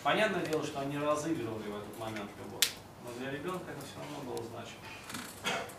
Понятное 0.02 0.44
дело, 0.44 0.64
что 0.64 0.80
они 0.80 0.98
разыгрывали 0.98 1.68
в 1.68 1.76
этот 1.76 1.98
момент 1.98 2.30
любовь. 2.38 2.70
Но 3.04 3.10
для 3.18 3.30
ребенка 3.32 3.72
это 3.72 3.80
все 3.84 3.98
равно 3.98 4.30
было 4.30 4.44
значимо. 4.44 4.82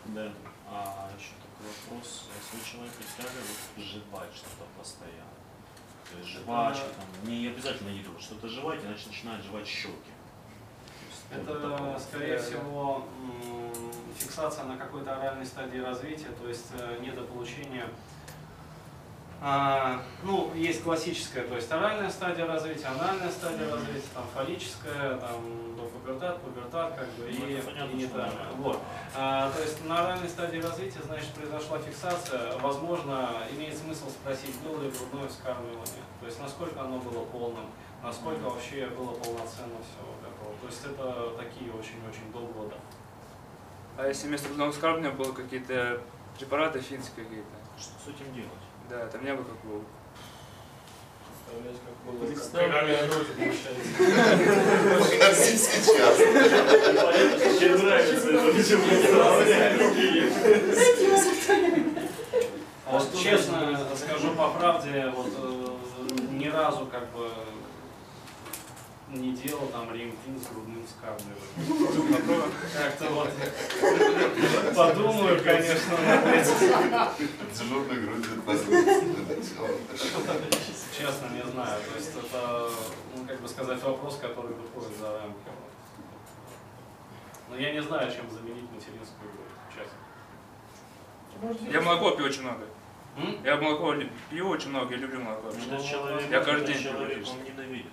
Да. 0.08 0.34
А 0.70 1.10
еще 1.18 1.32
такой 1.40 1.72
вопрос. 1.72 2.26
Если 2.36 2.58
у 2.60 2.66
человека 2.66 3.04
тяга 3.16 3.30
вот 3.40 3.86
жевать 3.86 4.36
что-то 4.36 4.66
постоянно. 4.78 5.47
То 6.12 6.18
есть 6.20 6.30
жвачка, 6.30 6.86
там, 6.96 7.30
не 7.30 7.48
обязательно 7.48 7.90
еду, 7.90 8.12
что-то 8.20 8.48
жевать, 8.48 8.80
иначе 8.84 9.08
начинает 9.08 9.44
жевать 9.44 9.68
щеки. 9.68 10.12
Это, 11.30 12.00
скорее 12.00 12.38
всего, 12.38 13.06
фиксация 14.18 14.64
на 14.66 14.78
какой-то 14.78 15.16
оральной 15.16 15.46
стадии 15.46 15.80
развития, 15.80 16.30
то 16.42 16.48
есть 16.48 16.68
э, 16.80 17.00
недополучение. 17.02 17.90
Ну, 20.24 20.52
есть 20.56 20.84
классическая, 20.84 21.44
то 21.44 21.56
есть 21.56 21.72
оральная 21.72 22.10
стадия 22.10 22.48
развития, 22.48 22.88
анальная 22.88 23.30
стадия 23.30 23.72
развития, 23.72 24.08
там 24.14 24.24
фаллическая, 24.34 25.18
там 25.18 25.76
до 25.76 25.84
пубертат, 25.84 26.42
пубертат, 26.42 26.96
как 26.96 27.08
бы, 27.10 27.30
Ну, 27.32 27.46
и 27.46 27.94
генитальная. 27.94 28.48
Вот. 28.58 28.80
А, 29.14 29.52
то 29.52 29.62
есть 29.62 29.86
на 29.86 30.00
оральной 30.00 30.28
стадии 30.28 30.60
развития, 30.60 31.02
значит, 31.06 31.30
произошла 31.34 31.78
фиксация. 31.78 32.58
Возможно, 32.58 33.30
имеет 33.52 33.78
смысл 33.78 34.10
спросить, 34.10 34.56
было 34.62 34.82
ли 34.82 34.90
грудное 34.90 35.28
вскармливание, 35.28 36.04
то 36.20 36.26
есть 36.26 36.42
насколько 36.42 36.82
оно 36.82 36.98
было 36.98 37.24
полным, 37.26 37.66
насколько 38.02 38.42
вообще 38.42 38.88
было 38.88 39.12
полноценно 39.14 39.78
все 39.86 40.02
вот 40.02 40.20
это. 40.22 40.46
вот. 40.46 40.60
То 40.62 40.68
есть 40.68 40.84
это 40.84 41.32
такие 41.38 41.72
очень-очень 41.72 42.32
до 42.34 42.40
года. 42.40 42.76
А 43.98 44.08
если 44.08 44.28
вместо 44.28 44.48
грудного 44.48 44.72
вскармливания 44.72 45.12
было 45.16 45.32
какие-то 45.32 46.02
препараты 46.40 46.82
финские 46.82 47.26
какие-то? 47.26 47.50
Что 47.80 47.94
с 48.06 48.16
этим 48.16 48.34
делать? 48.34 48.67
Да, 48.90 49.06
там 49.08 49.26
не 49.26 49.34
было 49.34 49.44
как 49.44 49.66
было. 49.66 49.82
Представлять, 51.46 51.78
как 51.84 51.96
было, 52.06 52.20
как 52.26 53.36
получается. 53.36 53.82
Покажи 55.00 55.58
сейчас. 55.58 56.18
Тебе 57.60 57.76
нравится 57.76 58.30
это, 58.30 58.48
почему 58.54 58.88
Вот 62.90 63.08
честно 63.22 63.80
скажу 63.96 64.32
по 64.36 64.48
правде, 64.52 65.12
вот 65.14 65.28
э, 65.38 65.76
ни 66.32 66.48
разу 66.48 66.86
как 66.86 67.12
бы 67.12 67.30
не 69.10 69.32
делал 69.34 69.68
там 69.68 69.94
ремпин 69.94 70.38
с 70.40 70.48
грудным 70.52 70.84
вскармливанием. 70.86 72.52
Как-то 72.74 73.06
вот 73.10 73.30
подумаю, 74.76 75.42
конечно. 75.44 75.98
Дежурной 77.54 78.02
грудью. 78.02 78.42
Честно, 80.98 81.28
не 81.30 81.44
знаю. 81.52 81.80
То 81.90 81.98
есть 81.98 82.12
это, 82.18 82.70
ну, 83.16 83.26
как 83.26 83.40
бы 83.40 83.48
сказать, 83.48 83.82
вопрос, 83.84 84.18
который 84.22 84.54
выходит 84.54 84.98
за 84.98 85.12
рамки. 85.14 85.38
Но 87.50 87.56
я 87.56 87.72
не 87.72 87.82
знаю, 87.82 88.12
чем 88.12 88.30
заменить 88.30 88.70
материнскую 88.72 89.32
грудь, 89.32 89.56
честно. 89.74 91.72
Я 91.72 91.82
молоко 91.82 92.12
пью 92.12 92.26
очень 92.26 92.42
много. 92.42 92.66
М? 93.18 93.38
Я 93.44 93.56
молоко 93.56 93.96
пью 94.30 94.50
очень 94.50 94.70
много, 94.70 94.92
я 94.94 94.98
люблю 94.98 95.22
молоко. 95.22 95.50
Человек, 95.52 96.30
Я 96.30 96.42
каждый 96.42 96.74
день 96.74 96.84
человек, 96.84 97.24
пью. 97.24 97.32
он 97.32 97.44
ненавидит 97.44 97.92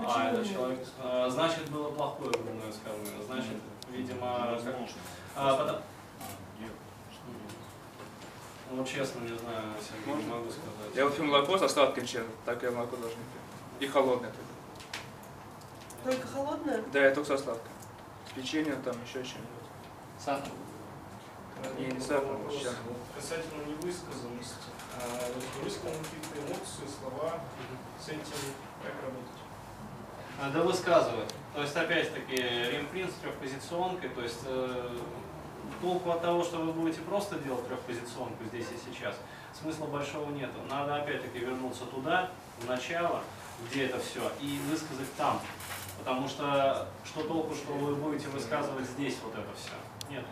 А, 0.00 0.04
Почему 0.06 0.24
это 0.28 0.38
нет? 0.42 0.52
человек, 0.52 0.88
а, 1.02 1.28
значит, 1.30 1.70
было 1.70 1.90
плохое 1.90 2.30
грудное 2.30 2.70
вскармливание. 2.72 3.22
Значит, 3.26 3.56
видимо, 3.90 4.38
как- 4.38 4.50
Возможно. 4.52 4.96
а, 5.36 5.56
потом- 5.56 5.76
А, 5.76 6.62
нет. 6.62 6.72
ну, 8.70 8.76
вот 8.78 8.88
честно, 8.88 9.20
не 9.20 9.36
знаю, 9.38 9.62
Сергей, 9.80 10.22
не 10.22 10.28
могу 10.30 10.50
сказать. 10.50 10.94
Я 10.94 11.04
вот 11.04 11.16
пью 11.16 11.24
молоко 11.24 11.58
со 11.58 11.68
сладким 11.68 12.06
чем, 12.06 12.26
так 12.44 12.62
я 12.62 12.70
молоко 12.70 12.96
должен 12.96 13.18
пить. 13.18 13.80
И 13.80 13.86
холодное 13.90 14.30
только. 14.30 16.16
Только 16.16 16.26
холодное? 16.28 16.82
Да, 16.92 17.00
я 17.04 17.14
только 17.14 17.36
со 17.36 17.42
сладким. 17.42 17.70
С 18.28 18.32
печеньем 18.32 18.80
там 18.82 18.94
еще 19.04 19.22
чем-нибудь. 19.22 19.68
Сахар. 20.18 20.48
Не, 21.78 21.86
не 21.86 22.00
сахар. 22.00 22.24
Вот 22.24 22.52
Касательно 23.14 23.62
невысказанности. 23.66 24.54
А, 24.96 25.02
вот 25.34 25.64
Высказаны 25.64 25.98
какие-то 26.04 26.38
эмоции, 26.48 26.86
слова. 26.98 27.40
С 28.02 28.08
этим 28.08 28.22
как 28.82 28.94
работать? 29.02 29.29
Да 30.40 30.62
высказывать. 30.62 31.34
То 31.54 31.60
есть, 31.60 31.76
опять-таки, 31.76 32.36
ремпринт 32.36 33.10
с 33.10 33.14
трехпозиционкой, 33.16 34.08
то 34.08 34.22
есть 34.22 34.40
э, 34.46 34.88
толку 35.82 36.10
от 36.10 36.22
того, 36.22 36.42
что 36.42 36.58
вы 36.58 36.72
будете 36.72 37.00
просто 37.02 37.38
делать 37.40 37.66
трехпозиционку 37.68 38.44
здесь 38.44 38.66
и 38.66 38.90
сейчас, 38.90 39.16
смысла 39.60 39.86
большого 39.86 40.30
нету. 40.30 40.54
Надо 40.70 40.96
опять-таки 40.96 41.40
вернуться 41.40 41.84
туда, 41.84 42.30
в 42.60 42.66
начало, 42.66 43.22
где 43.68 43.86
это 43.86 43.98
все, 43.98 44.20
и 44.40 44.58
высказать 44.70 45.12
там. 45.16 45.40
Потому 45.98 46.26
что 46.26 46.88
что 47.04 47.22
толку, 47.24 47.54
что 47.54 47.72
вы 47.74 47.94
будете 47.94 48.28
высказывать 48.28 48.86
здесь 48.86 49.18
вот 49.22 49.34
это 49.34 49.48
все? 49.54 49.72
Нет. 50.10 50.24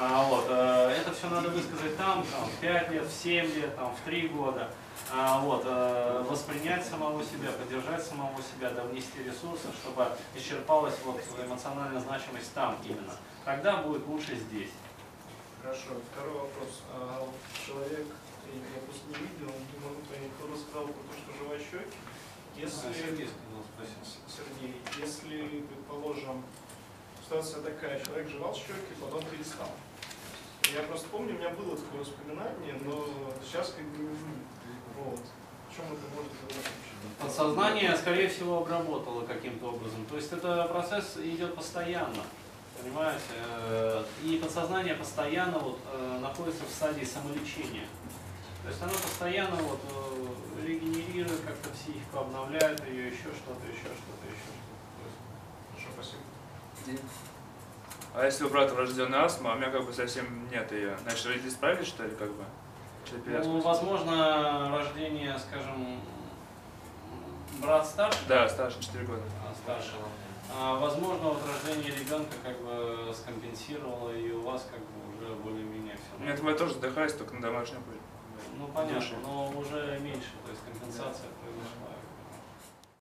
А, 0.00 0.24
вот, 0.24 0.46
э, 0.48 0.96
это 1.00 1.12
все 1.12 1.28
надо 1.28 1.50
высказать 1.50 1.96
там, 1.98 2.24
там, 2.32 2.48
в 2.48 2.60
5 2.60 2.90
лет, 2.90 3.06
в 3.06 3.12
7 3.12 3.54
лет, 3.54 3.76
там, 3.76 3.94
в 3.94 4.00
3 4.06 4.28
года. 4.28 4.70
А, 5.16 5.38
вот, 5.38 5.62
э, 5.64 6.24
воспринять 6.28 6.84
самого 6.84 7.22
себя, 7.22 7.52
поддержать 7.52 8.04
самого 8.04 8.36
себя, 8.42 8.70
да 8.70 8.82
внести 8.82 9.22
ресурсы, 9.22 9.68
чтобы 9.80 10.08
исчерпалась 10.34 10.96
вот 11.04 11.20
эмоциональная 11.38 12.00
значимость 12.00 12.52
там 12.52 12.76
именно. 12.84 13.14
Тогда 13.44 13.76
будет 13.76 14.04
лучше 14.08 14.34
здесь. 14.34 14.70
Хорошо. 15.62 15.90
Второй 16.10 16.32
вопрос. 16.34 16.82
А, 16.92 17.28
человек, 17.64 18.06
я 18.52 18.80
просто 18.80 19.06
не 19.06 19.14
видел, 19.14 19.54
понять, 20.10 20.32
кто 20.36 20.52
рассказал 20.52 20.86
про 20.86 20.92
то, 20.94 21.14
что 21.14 21.58
щеки. 21.58 21.96
Если... 22.56 22.92
Сергей 22.92 23.28
сказал, 23.28 23.62
спасибо. 23.76 24.26
Сергей, 24.26 24.82
если, 24.98 25.60
предположим, 25.60 26.42
ситуация 27.24 27.62
такая, 27.62 28.04
человек 28.04 28.28
жевал 28.28 28.52
щеки, 28.52 28.98
потом 29.00 29.22
перестал. 29.26 29.70
Я 30.74 30.82
просто 30.82 31.06
помню, 31.08 31.36
у 31.36 31.38
меня 31.38 31.50
было 31.50 31.76
такое 31.76 32.00
воспоминание, 32.00 32.74
но 32.84 33.06
сейчас 33.44 33.68
как 33.68 33.84
бы 33.84 34.02
не 34.02 34.08
будет. 34.08 34.53
Вот. 34.96 35.20
В 35.70 35.76
чем 35.76 35.84
это 35.86 36.02
может 36.14 36.30
быть? 36.46 36.56
Подсознание, 37.20 37.96
скорее 37.96 38.28
всего, 38.28 38.58
обработало 38.58 39.26
каким-то 39.26 39.66
образом. 39.66 40.04
То 40.06 40.16
есть 40.16 40.32
это 40.32 40.64
процесс 40.64 41.16
идет 41.18 41.54
постоянно. 41.54 42.22
Понимаете? 42.80 43.20
Э, 43.68 44.04
И 44.22 44.38
подсознание 44.38 44.94
постоянно 44.94 45.58
вот, 45.58 45.78
э, 45.92 46.18
находится 46.20 46.64
в 46.64 46.68
стадии 46.68 47.04
самолечения. 47.04 47.86
То 48.62 48.68
есть 48.68 48.82
оно 48.82 48.92
постоянно 48.92 49.56
вот, 49.56 49.80
э, 49.90 50.66
регенерирует 50.66 51.40
как-то 51.42 51.68
психику, 51.70 52.18
обновляет 52.18 52.84
ее, 52.88 53.08
еще 53.08 53.24
что-то, 53.24 53.66
еще 53.66 53.84
что-то, 53.84 54.26
еще 54.26 54.50
что-то. 54.54 55.12
Хорошо, 55.72 55.88
спасибо. 55.94 57.02
А 58.14 58.24
если 58.24 58.44
у 58.44 58.48
брата 58.48 58.74
врожденная 58.74 59.24
астма, 59.24 59.52
а 59.52 59.54
у 59.54 59.58
меня 59.58 59.70
как 59.70 59.84
бы 59.84 59.92
совсем 59.92 60.48
нет 60.50 60.70
ее. 60.72 60.96
Значит, 61.02 61.26
родители 61.26 61.50
справились, 61.50 61.88
что 61.88 62.04
ли, 62.04 62.14
как 62.16 62.30
бы? 62.30 62.44
Ну, 63.44 63.60
возможно, 63.60 64.70
рождение, 64.76 65.36
скажем, 65.38 66.00
брат 67.60 67.86
старше, 67.86 68.18
Да, 68.28 68.48
старше 68.48 68.80
4 68.82 69.04
года. 69.06 69.22
а, 69.48 69.54
старше. 69.54 69.92
А, 70.56 70.74
возможно, 70.78 71.30
вот 71.30 71.42
рождение 71.46 71.90
ребенка 71.98 72.34
как 72.42 72.60
бы 72.62 73.12
скомпенсировало, 73.14 74.10
и 74.10 74.30
у 74.32 74.42
вас 74.42 74.66
как 74.70 74.80
бы 74.80 75.16
уже 75.24 75.34
более-менее 75.36 75.96
все. 75.96 76.24
Нет, 76.24 76.42
мы 76.42 76.54
тоже 76.54 76.74
задыхались, 76.74 77.14
только 77.14 77.34
на 77.34 77.42
домашнем 77.42 77.82
были. 77.82 77.98
Ну 78.58 78.66
понятно, 78.68 79.00
Души. 79.00 79.14
но 79.22 79.48
уже 79.56 79.98
меньше, 80.00 80.30
то 80.44 80.50
есть 80.50 80.62
компенсация. 80.64 81.28